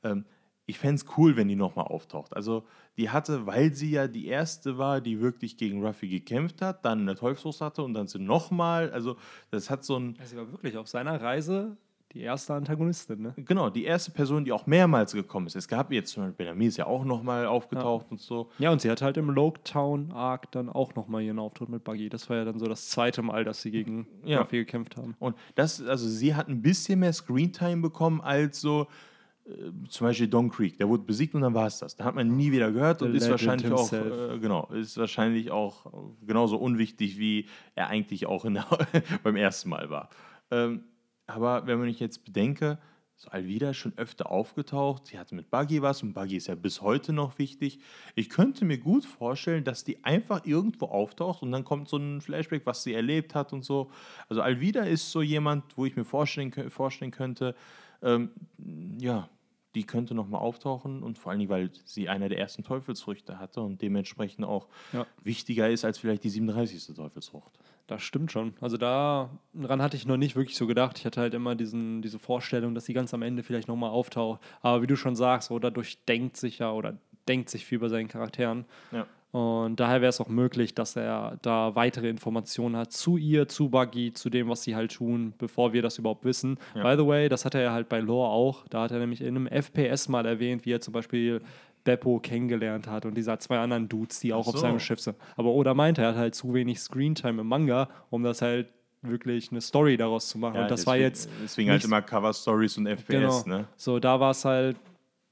Ähm, 0.02 0.24
ich 0.66 0.78
fände 0.78 0.96
es 0.96 1.06
cool, 1.16 1.36
wenn 1.36 1.48
die 1.48 1.56
nochmal 1.56 1.86
auftaucht. 1.86 2.34
Also 2.34 2.64
die 2.96 3.10
hatte, 3.10 3.46
weil 3.46 3.72
sie 3.72 3.90
ja 3.92 4.08
die 4.08 4.26
erste 4.26 4.78
war, 4.78 5.00
die 5.00 5.20
wirklich 5.20 5.56
gegen 5.56 5.84
Ruffy 5.84 6.08
gekämpft 6.08 6.60
hat, 6.60 6.84
dann 6.84 7.00
eine 7.02 7.14
Teufelsfrucht 7.14 7.60
hatte 7.60 7.82
und 7.82 7.94
dann 7.94 8.08
sie 8.08 8.18
nochmal, 8.18 8.90
also 8.90 9.16
das 9.50 9.70
hat 9.70 9.84
so 9.84 9.96
ein, 9.98 10.16
Sie 10.24 10.36
war 10.36 10.50
wirklich 10.50 10.76
auf 10.76 10.88
seiner 10.88 11.20
Reise 11.20 11.76
die 12.12 12.22
erste 12.22 12.54
Antagonistin, 12.54 13.20
ne? 13.20 13.34
Genau, 13.36 13.68
die 13.68 13.84
erste 13.84 14.10
Person, 14.10 14.44
die 14.44 14.52
auch 14.52 14.66
mehrmals 14.66 15.12
gekommen 15.12 15.48
ist. 15.48 15.54
Es 15.56 15.68
gab 15.68 15.92
jetzt 15.92 16.12
zum 16.12 16.22
Beispiel 16.22 16.46
Bellamy 16.46 16.66
ist 16.66 16.78
ja 16.78 16.86
auch 16.86 17.04
nochmal 17.04 17.46
aufgetaucht 17.46 18.06
und 18.10 18.20
so. 18.20 18.48
Ja, 18.58 18.70
und 18.72 18.80
sie 18.80 18.90
hat 18.90 19.02
halt 19.02 19.18
im 19.18 19.28
Loketown 19.28 20.12
Arc 20.12 20.50
dann 20.52 20.70
auch 20.70 20.94
nochmal 20.94 21.22
ihren 21.22 21.38
Auftritt 21.38 21.68
mit 21.68 21.84
Buggy. 21.84 22.08
Das 22.08 22.30
war 22.30 22.38
ja 22.38 22.44
dann 22.44 22.58
so 22.58 22.66
das 22.66 22.88
zweite 22.88 23.20
Mal, 23.22 23.44
dass 23.44 23.60
sie 23.60 23.70
gegen 23.70 24.06
Ja. 24.24 24.38
Ruffy 24.40 24.58
gekämpft 24.58 24.96
haben. 24.96 25.14
Und 25.18 25.36
das, 25.56 25.82
also 25.82 26.08
sie 26.08 26.34
hat 26.34 26.48
ein 26.48 26.62
bisschen 26.62 27.00
mehr 27.00 27.12
Screentime 27.12 27.82
bekommen 27.82 28.20
als 28.22 28.60
so 28.60 28.86
zum 29.88 30.06
Beispiel 30.06 30.28
Don 30.28 30.50
Creek. 30.50 30.76
Der 30.78 30.88
wurde 30.88 31.04
besiegt 31.04 31.34
und 31.34 31.42
dann 31.42 31.54
war 31.54 31.66
es 31.66 31.78
das. 31.78 31.96
Da 31.96 32.04
hat 32.04 32.14
man 32.14 32.36
nie 32.36 32.50
wieder 32.52 32.72
gehört 32.72 33.02
und 33.02 33.12
The 33.12 33.18
ist 33.18 33.30
wahrscheinlich 33.30 33.70
auch, 33.72 33.92
äh, 33.92 34.38
genau, 34.38 34.68
ist 34.72 34.96
wahrscheinlich 34.96 35.50
auch 35.50 35.92
genauso 36.26 36.56
unwichtig, 36.56 37.18
wie 37.18 37.48
er 37.74 37.88
eigentlich 37.88 38.26
auch 38.26 38.44
der, 38.44 38.66
beim 39.22 39.36
ersten 39.36 39.68
Mal 39.68 39.88
war. 39.90 40.10
Ähm, 40.50 40.84
aber 41.26 41.66
wenn 41.66 41.78
man 41.78 41.88
ich 41.88 42.00
jetzt 42.00 42.24
bedenke, 42.24 42.78
so 43.18 43.30
Alvida 43.30 43.70
ist 43.70 43.78
schon 43.78 43.96
öfter 43.96 44.30
aufgetaucht. 44.30 45.06
Sie 45.06 45.18
hatte 45.18 45.34
mit 45.34 45.50
Buggy 45.50 45.80
was 45.80 46.02
und 46.02 46.12
Buggy 46.12 46.36
ist 46.36 46.48
ja 46.48 46.54
bis 46.54 46.82
heute 46.82 47.14
noch 47.14 47.38
wichtig. 47.38 47.78
Ich 48.14 48.28
könnte 48.28 48.66
mir 48.66 48.76
gut 48.76 49.06
vorstellen, 49.06 49.64
dass 49.64 49.84
die 49.84 50.04
einfach 50.04 50.44
irgendwo 50.44 50.86
auftaucht 50.86 51.42
und 51.42 51.50
dann 51.50 51.64
kommt 51.64 51.88
so 51.88 51.96
ein 51.96 52.20
Flashback, 52.20 52.66
was 52.66 52.82
sie 52.82 52.92
erlebt 52.92 53.34
hat 53.34 53.54
und 53.54 53.64
so. 53.64 53.90
Also 54.28 54.42
Alvida 54.42 54.82
ist 54.82 55.10
so 55.10 55.22
jemand, 55.22 55.78
wo 55.78 55.86
ich 55.86 55.96
mir 55.96 56.04
vorstellen, 56.04 56.52
vorstellen 56.68 57.10
könnte, 57.10 57.54
ähm, 58.02 58.30
ja, 58.98 59.30
die 59.76 59.84
könnte 59.84 60.14
nochmal 60.14 60.40
auftauchen 60.40 61.02
und 61.04 61.18
vor 61.18 61.30
allem, 61.30 61.48
weil 61.48 61.70
sie 61.84 62.08
einer 62.08 62.28
der 62.28 62.38
ersten 62.38 62.64
Teufelsfrüchte 62.64 63.38
hatte 63.38 63.60
und 63.60 63.80
dementsprechend 63.82 64.44
auch 64.46 64.66
Ja. 64.92 65.06
wichtiger 65.22 65.68
ist 65.70 65.84
als 65.84 65.98
vielleicht 65.98 66.24
die 66.24 66.30
37. 66.30 66.96
Teufelsfrucht. 66.96 67.52
Das 67.86 68.02
stimmt 68.02 68.32
schon. 68.32 68.54
Also 68.60 68.76
daran 68.78 69.38
hatte 69.82 69.96
ich 69.96 70.06
noch 70.06 70.16
nicht 70.16 70.34
wirklich 70.34 70.56
so 70.56 70.66
gedacht. 70.66 70.98
Ich 70.98 71.04
hatte 71.06 71.20
halt 71.20 71.34
immer 71.34 71.54
diesen, 71.54 72.02
diese 72.02 72.18
Vorstellung, 72.18 72.74
dass 72.74 72.86
sie 72.86 72.94
ganz 72.94 73.14
am 73.14 73.22
Ende 73.22 73.42
vielleicht 73.44 73.68
nochmal 73.68 73.90
auftaucht. 73.90 74.40
Aber 74.62 74.82
wie 74.82 74.88
du 74.88 74.96
schon 74.96 75.14
sagst, 75.14 75.52
oder 75.52 75.70
durchdenkt 75.70 76.36
sich 76.36 76.58
ja 76.58 76.72
oder 76.72 76.96
denkt 77.28 77.50
sich 77.50 77.64
viel 77.66 77.78
bei 77.78 77.88
seinen 77.88 78.08
Charakteren. 78.08 78.64
Ja. 78.92 79.06
Und 79.32 79.80
daher 79.80 80.00
wäre 80.00 80.08
es 80.10 80.20
auch 80.20 80.28
möglich, 80.28 80.74
dass 80.74 80.96
er 80.96 81.38
da 81.42 81.74
weitere 81.74 82.08
Informationen 82.08 82.76
hat 82.76 82.92
zu 82.92 83.16
ihr, 83.18 83.48
zu 83.48 83.68
Buggy, 83.68 84.12
zu 84.12 84.30
dem, 84.30 84.48
was 84.48 84.62
sie 84.62 84.74
halt 84.74 84.92
tun, 84.94 85.34
bevor 85.36 85.72
wir 85.74 85.82
das 85.82 85.98
überhaupt 85.98 86.24
wissen. 86.24 86.58
Ja. 86.74 86.82
By 86.82 87.00
the 87.02 87.06
way, 87.06 87.28
das 87.28 87.44
hat 87.44 87.54
er 87.54 87.60
ja 87.62 87.72
halt 87.72 87.88
bei 87.88 88.00
Lore 88.00 88.30
auch. 88.30 88.66
Da 88.68 88.82
hat 88.82 88.92
er 88.92 88.98
nämlich 88.98 89.20
in 89.20 89.36
einem 89.36 89.46
FPS 89.48 90.08
mal 90.08 90.24
erwähnt, 90.24 90.64
wie 90.64 90.72
er 90.72 90.80
zum 90.80 90.92
Beispiel 90.94 91.42
Beppo 91.84 92.18
kennengelernt 92.18 92.88
hat 92.88 93.04
und 93.04 93.14
dieser 93.16 93.38
zwei 93.38 93.58
anderen 93.58 93.88
Dudes, 93.88 94.20
die 94.20 94.32
auch 94.32 94.44
Ach 94.44 94.48
auf 94.48 94.54
so. 94.54 94.60
seinem 94.60 94.80
Schiff 94.80 95.00
sind. 95.00 95.16
Aber 95.36 95.50
Oda 95.50 95.74
meinte, 95.74 96.02
er 96.02 96.08
hat 96.08 96.16
halt 96.16 96.34
zu 96.34 96.54
wenig 96.54 96.80
Screentime 96.80 97.42
im 97.42 97.46
Manga, 97.48 97.88
um 98.10 98.22
das 98.22 98.42
halt 98.42 98.68
wirklich 99.02 99.50
eine 99.52 99.60
Story 99.60 99.96
daraus 99.96 100.28
zu 100.28 100.38
machen. 100.38 100.58
und 100.60 100.70
das 100.70 100.86
war 100.86 100.94
deswegen- 100.94 101.08
jetzt 101.08 101.30
Deswegen 101.44 101.70
halt 101.70 101.84
immer 101.84 102.00
Cover 102.02 102.32
Stories 102.32 102.78
und 102.78 102.86
FPS, 102.86 103.44
Genau. 103.44 103.58
ne? 103.58 103.68
So, 103.76 103.98
da 104.00 104.18
war 104.18 104.30
es 104.30 104.44
halt 104.44 104.76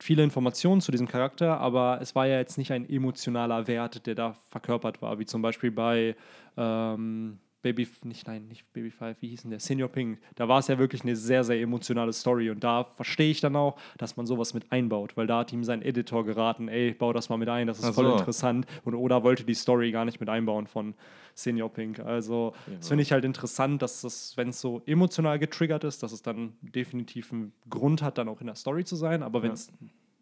viele 0.05 0.23
Informationen 0.23 0.83
zu 0.83 0.93
diesem 0.93 1.09
Charakter, 1.09 1.59
aber 1.61 1.99
es 2.03 2.15
war 2.15 2.27
ja 2.27 2.37
jetzt 2.37 2.59
nicht 2.59 2.73
ein 2.73 2.87
emotionaler 2.87 3.67
Wert, 3.67 4.07
der 4.07 4.15
da 4.15 4.35
verkörpert 4.51 5.01
war, 5.01 5.19
wie 5.19 5.25
zum 5.25 5.41
Beispiel 5.41 5.71
bei 5.71 6.15
ähm, 6.59 7.39
Baby, 7.65 7.89
nicht, 8.03 8.27
nein, 8.27 8.47
nicht 8.47 8.71
Baby 8.75 8.91
Five, 8.91 9.17
wie 9.23 9.29
hieß 9.29 9.41
denn 9.43 9.51
der? 9.51 9.59
Senior 9.59 9.89
Pink. 9.89 10.19
Da 10.35 10.49
war 10.49 10.59
es 10.59 10.69
ja 10.69 10.79
wirklich 10.79 11.03
eine 11.03 11.17
sehr, 11.17 11.45
sehr 11.45 11.59
emotionale 11.59 12.13
Story 12.13 12.51
und 12.51 12.63
da 12.63 12.85
verstehe 12.85 13.31
ich 13.31 13.41
dann 13.41 13.57
auch, 13.57 13.81
dass 13.97 14.19
man 14.19 14.27
sowas 14.27 14.53
mit 14.53 14.71
einbaut, 14.71 15.17
weil 15.17 15.27
da 15.27 15.39
hat 15.39 15.53
ihm 15.55 15.65
sein 15.65 15.81
Editor 15.81 16.27
geraten, 16.27 16.69
ey, 16.69 16.93
bau 16.93 17.15
das 17.15 17.31
mal 17.31 17.39
mit 17.39 17.49
ein, 17.49 17.67
das 17.67 17.79
ist 17.79 17.87
Ach 17.87 17.95
voll 17.95 18.05
so. 18.05 18.19
interessant 18.19 18.67
und 18.85 18.95
Oda 18.95 19.23
wollte 19.23 19.45
die 19.45 19.55
Story 19.55 19.93
gar 19.93 20.05
nicht 20.05 20.21
mit 20.21 20.29
einbauen 20.29 20.67
von 20.67 20.93
Senior 21.35 21.71
Pink. 21.71 22.01
Also, 22.01 22.53
das 22.67 22.89
finde 22.89 23.01
ich 23.01 23.13
halt 23.13 23.25
interessant, 23.25 23.81
dass 23.81 24.03
das, 24.03 24.37
wenn 24.37 24.51
es 24.51 24.61
so 24.61 24.83
emotional 24.85 25.39
getriggert 25.39 25.85
ist, 25.85 26.03
dass 26.03 26.13
es 26.13 26.21
dann 26.21 26.53
definitiv 26.61 27.33
einen 27.33 27.55
Grund 27.71 28.03
hat, 28.03 28.19
dann 28.19 28.29
auch 28.29 28.43
in 28.43 28.47
der 28.47 28.57
Story 28.57 28.85
zu 28.85 28.95
sein, 28.95 29.23
aber 29.23 29.43
wenn 29.43 29.53
es 29.53 29.73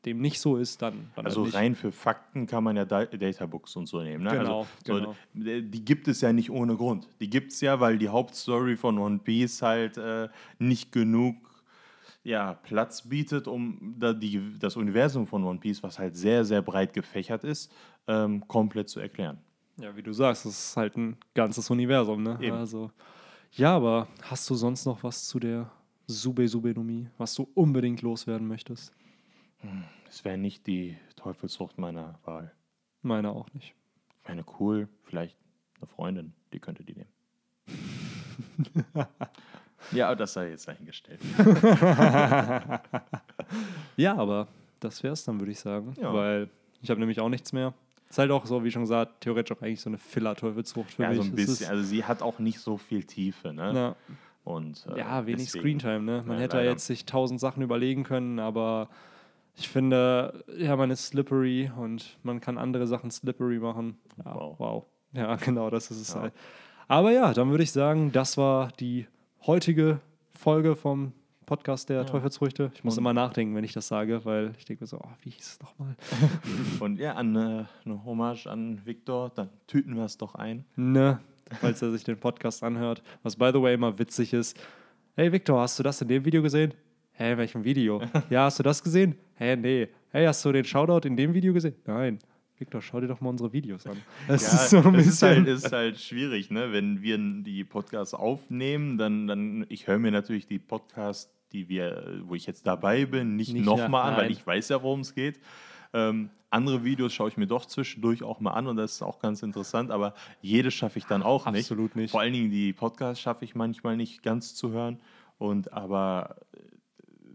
dem 0.04 0.20
nicht 0.20 0.40
so 0.40 0.56
ist, 0.56 0.82
dann, 0.82 1.10
dann 1.14 1.26
Also 1.26 1.44
halt 1.44 1.54
rein 1.54 1.74
für 1.74 1.92
Fakten 1.92 2.46
kann 2.46 2.64
man 2.64 2.76
ja 2.76 2.84
Da- 2.84 3.06
Databooks 3.06 3.76
und 3.76 3.86
so 3.86 4.02
nehmen. 4.02 4.24
Ne? 4.24 4.30
Genau, 4.30 4.60
also, 4.60 4.70
genau. 4.84 5.16
So, 5.34 5.48
äh, 5.48 5.62
die 5.62 5.84
gibt 5.84 6.08
es 6.08 6.20
ja 6.20 6.32
nicht 6.32 6.50
ohne 6.50 6.76
Grund. 6.76 7.08
Die 7.20 7.30
gibt 7.30 7.52
es 7.52 7.60
ja, 7.60 7.78
weil 7.80 7.98
die 7.98 8.08
Hauptstory 8.08 8.76
von 8.76 8.98
One 8.98 9.18
Piece 9.18 9.62
halt 9.62 9.96
äh, 9.98 10.28
nicht 10.58 10.92
genug 10.92 11.36
ja, 12.24 12.54
Platz 12.54 13.08
bietet, 13.08 13.48
um 13.48 13.96
da 13.98 14.12
die, 14.12 14.58
das 14.58 14.76
Universum 14.76 15.26
von 15.26 15.42
One 15.44 15.58
Piece, 15.58 15.82
was 15.82 15.98
halt 15.98 16.16
sehr, 16.16 16.44
sehr 16.44 16.62
breit 16.62 16.92
gefächert 16.92 17.42
ist, 17.44 17.72
ähm, 18.06 18.46
komplett 18.46 18.88
zu 18.88 19.00
erklären. 19.00 19.38
Ja, 19.78 19.96
wie 19.96 20.02
du 20.02 20.12
sagst, 20.12 20.46
es 20.46 20.68
ist 20.68 20.76
halt 20.76 20.96
ein 20.96 21.16
ganzes 21.34 21.68
Universum, 21.70 22.22
ne? 22.22 22.38
Eben. 22.40 22.56
Also, 22.56 22.90
ja, 23.52 23.74
aber 23.74 24.06
hast 24.22 24.48
du 24.50 24.54
sonst 24.54 24.84
noch 24.86 25.02
was 25.02 25.26
zu 25.26 25.40
der 25.40 25.70
Sube 26.06 26.46
Subenomie, 26.46 27.08
was 27.18 27.34
du 27.34 27.48
unbedingt 27.54 28.02
loswerden 28.02 28.46
möchtest? 28.46 28.92
Es 30.08 30.24
wäre 30.24 30.38
nicht 30.38 30.66
die 30.66 30.96
Teufelsfrucht 31.16 31.78
meiner 31.78 32.18
Wahl. 32.24 32.52
Meine 33.02 33.30
auch 33.30 33.52
nicht. 33.54 33.74
Ich 34.22 34.28
meine, 34.28 34.44
cool, 34.60 34.88
vielleicht 35.04 35.36
eine 35.80 35.86
Freundin, 35.88 36.32
die 36.52 36.60
könnte 36.60 36.84
die 36.84 36.94
nehmen. 36.94 37.08
ja, 39.92 40.14
das 40.14 40.32
sei 40.34 40.50
jetzt 40.50 40.68
dahingestellt. 40.68 41.20
Ja, 43.96 44.16
aber 44.16 44.48
das 44.80 45.02
wäre 45.02 45.12
es 45.12 45.24
dann, 45.24 45.38
würde 45.38 45.52
ich 45.52 45.60
sagen. 45.60 45.94
Ja. 46.00 46.12
Weil 46.14 46.48
ich 46.80 46.88
habe 46.90 46.98
nämlich 47.00 47.20
auch 47.20 47.28
nichts 47.28 47.52
mehr. 47.52 47.74
Ist 48.08 48.18
halt 48.18 48.30
auch 48.30 48.46
so, 48.46 48.64
wie 48.64 48.70
schon 48.70 48.82
gesagt, 48.82 49.20
theoretisch 49.20 49.54
auch 49.56 49.60
eigentlich 49.62 49.80
so 49.80 49.90
eine 49.90 49.98
Filler-Teufelsfrucht 49.98 50.92
für 50.92 51.02
Ja, 51.02 51.08
mich. 51.10 51.18
so 51.18 51.24
ein 51.24 51.34
bisschen. 51.34 51.68
Also 51.68 51.82
sie 51.82 52.04
hat 52.04 52.22
auch 52.22 52.38
nicht 52.38 52.58
so 52.60 52.78
viel 52.78 53.04
Tiefe, 53.04 53.52
ne? 53.52 53.70
na, 53.74 53.96
Und, 54.44 54.86
äh, 54.86 54.98
ja, 54.98 55.26
wenig 55.26 55.44
deswegen- 55.52 55.78
Screentime, 55.80 56.00
ne? 56.02 56.22
Man 56.26 56.36
Ja, 56.38 56.44
hätte 56.44 56.56
leider. 56.56 56.70
jetzt 56.70 56.86
sich 56.86 57.04
tausend 57.04 57.40
Sachen 57.40 57.62
überlegen 57.62 58.02
können, 58.04 58.38
aber 58.38 58.88
ich 59.56 59.68
finde, 59.68 60.44
ja, 60.56 60.74
man 60.76 60.90
ist 60.90 61.06
slippery 61.08 61.70
und 61.76 62.18
man 62.22 62.40
kann 62.40 62.58
andere 62.58 62.86
Sachen 62.86 63.10
slippery 63.10 63.58
machen. 63.58 63.98
Ja, 64.24 64.34
wow. 64.34 64.58
Wow. 64.58 64.86
Ja, 65.12 65.36
genau, 65.44 65.70
das 65.70 65.90
ist 65.90 66.00
es 66.00 66.14
Ja. 66.14 66.22
halt. 66.22 66.32
Aber 66.88 67.12
ja, 67.12 67.32
dann 67.32 67.50
würde 67.50 67.62
ich 67.64 67.72
sagen, 67.72 68.12
das 68.12 68.36
war 68.36 68.70
die 68.80 69.06
heutige 69.46 70.00
Folge 70.38 70.74
vom 70.76 71.12
Podcast 71.46 71.88
der 71.90 72.06
Teufelsfrüchte. 72.06 72.70
Ich 72.74 72.82
muss 72.84 72.94
Und- 72.96 73.02
immer 73.02 73.12
nachdenken, 73.12 73.54
wenn 73.54 73.64
ich 73.64 73.72
das 73.72 73.88
sage, 73.88 74.24
weil 74.24 74.52
ich 74.58 74.64
denke 74.64 74.84
mir 74.84 74.86
so, 74.88 74.98
oh, 74.98 75.08
wie 75.22 75.30
hieß 75.30 75.46
es 75.54 75.60
nochmal? 75.60 75.96
Und 76.80 76.98
ja, 76.98 77.14
an, 77.14 77.36
äh, 77.36 77.64
eine 77.84 78.04
Hommage 78.04 78.46
an 78.46 78.80
Viktor, 78.84 79.30
dann 79.34 79.50
tüten 79.66 79.96
wir 79.96 80.04
es 80.04 80.16
doch 80.16 80.34
ein. 80.34 80.64
Ne, 80.76 81.18
falls 81.60 81.82
er 81.82 81.90
sich 81.90 82.04
den 82.04 82.18
Podcast 82.18 82.62
anhört. 82.62 83.02
Was, 83.22 83.36
by 83.36 83.50
the 83.52 83.60
way, 83.60 83.74
immer 83.74 83.98
witzig 83.98 84.32
ist. 84.32 84.58
Hey, 85.14 85.30
Victor, 85.30 85.60
hast 85.60 85.78
du 85.78 85.82
das 85.82 86.00
in 86.00 86.08
dem 86.08 86.24
Video 86.24 86.40
gesehen? 86.42 86.72
Hä, 87.14 87.36
welchem 87.36 87.64
Video? 87.64 88.02
ja, 88.30 88.44
hast 88.44 88.58
du 88.58 88.62
das 88.62 88.82
gesehen? 88.82 89.14
Hä, 89.34 89.56
nee. 89.56 89.88
Hey, 90.10 90.26
hast 90.26 90.44
du 90.44 90.52
den 90.52 90.64
Shoutout 90.64 91.06
in 91.06 91.16
dem 91.16 91.34
Video 91.34 91.52
gesehen? 91.52 91.74
Nein. 91.86 92.18
Victor, 92.58 92.80
schau 92.80 93.00
dir 93.00 93.08
doch 93.08 93.20
mal 93.20 93.30
unsere 93.30 93.52
Videos 93.52 93.86
an. 93.86 93.96
Das 94.28 94.42
Ja, 94.52 94.58
ist 94.58 94.70
so 94.70 94.78
ein 94.78 94.94
es 94.94 95.06
ist 95.06 95.20
bisschen. 95.20 95.28
halt, 95.28 95.48
ist 95.48 95.72
halt 95.72 95.98
schwierig, 96.00 96.50
ne? 96.50 96.72
Wenn 96.72 97.02
wir 97.02 97.18
die 97.18 97.64
Podcasts 97.64 98.14
aufnehmen, 98.14 98.98
dann, 98.98 99.26
dann 99.26 99.66
ich 99.68 99.86
höre 99.86 99.98
mir 99.98 100.10
natürlich 100.12 100.46
die 100.46 100.58
Podcasts, 100.58 101.30
die 101.52 101.68
wir, 101.68 102.22
wo 102.24 102.34
ich 102.34 102.46
jetzt 102.46 102.66
dabei 102.66 103.04
bin, 103.04 103.36
nicht, 103.36 103.52
Nicht 103.52 103.64
nochmal 103.64 104.10
an, 104.12 104.16
weil 104.16 104.30
ich 104.30 104.46
weiß 104.46 104.70
ja, 104.70 104.82
worum 104.82 105.00
es 105.00 105.14
geht. 105.14 105.40
Ähm, 105.92 106.30
andere 106.50 106.84
Videos 106.84 107.12
schaue 107.12 107.28
ich 107.28 107.36
mir 107.36 107.46
doch 107.46 107.66
zwischendurch 107.66 108.22
auch 108.22 108.40
mal 108.40 108.52
an 108.52 108.66
und 108.66 108.76
das 108.76 108.92
ist 108.92 109.02
auch 109.02 109.18
ganz 109.18 109.42
interessant, 109.42 109.90
aber 109.90 110.14
jedes 110.40 110.72
schaffe 110.72 110.98
ich 110.98 111.04
dann 111.04 111.22
auch 111.22 111.44
nicht. 111.50 111.64
Absolut 111.70 111.96
nicht. 111.96 112.10
Vor 112.12 112.20
allen 112.20 112.32
Dingen 112.32 112.50
die 112.50 112.72
Podcasts 112.72 113.20
schaffe 113.20 113.44
ich 113.44 113.54
manchmal 113.54 113.96
nicht 113.98 114.22
ganz 114.22 114.54
zu 114.54 114.70
hören. 114.70 114.98
Und 115.38 115.72
aber 115.72 116.36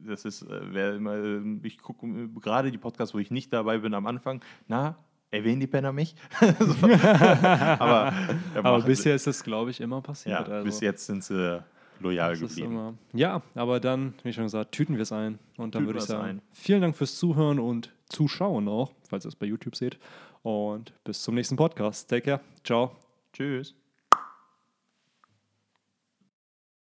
das 0.05 0.25
ist, 0.25 0.43
äh, 0.43 0.60
wer 0.73 0.95
immer, 0.95 1.15
äh, 1.15 1.41
ich 1.63 1.77
gucke 1.79 2.05
äh, 2.05 2.27
gerade 2.39 2.71
die 2.71 2.77
Podcasts, 2.77 3.13
wo 3.13 3.19
ich 3.19 3.31
nicht 3.31 3.51
dabei 3.53 3.77
bin 3.79 3.93
am 3.93 4.05
Anfang, 4.07 4.41
na, 4.67 4.97
erwähnen 5.31 5.60
die 5.60 5.67
Penner 5.67 5.91
mich? 5.91 6.15
so. 6.60 6.88
Aber, 6.88 8.13
Aber 8.55 8.81
bisher 8.81 9.15
ist 9.15 9.27
es, 9.27 9.43
glaube 9.43 9.71
ich, 9.71 9.81
immer 9.81 9.97
sie, 9.97 10.03
passiert. 10.03 10.47
ja, 10.47 10.53
also. 10.53 10.65
bis 10.65 10.79
jetzt 10.79 11.05
sind 11.05 11.23
sie 11.23 11.63
loyal 11.99 12.38
Das 12.38 12.55
geblieben. 12.55 12.97
ja, 13.13 13.41
aber 13.55 13.79
dann, 13.79 14.13
wie 14.23 14.31
schon 14.31 14.43
gesagt, 14.43 14.71
tüten 14.71 14.95
wir 14.95 15.01
es 15.01 15.12
ein. 15.12 15.39
Und 15.57 15.73
dann 15.73 15.81
Tüten 15.81 15.86
würde 15.88 15.99
ich 15.99 16.05
sagen, 16.05 16.23
ein. 16.23 16.41
vielen 16.53 16.81
Dank 16.81 16.95
fürs 16.95 17.17
Zuhören 17.17 17.60
und 17.60 17.91
Zuschauen 18.10 18.67
auch, 18.67 18.91
falls 19.10 19.25
ihr 19.25 19.29
es 19.29 19.36
bei 19.36 19.47
YouTube 19.47 19.75
seht. 19.75 19.97
Und 20.43 20.93
bis 21.03 21.23
zum 21.23 21.36
nächsten 21.36 21.55
Podcast. 21.55 22.10
Take 22.10 22.21
care. 22.21 22.41
Ciao. 22.63 22.91
Tschüss. 23.33 23.87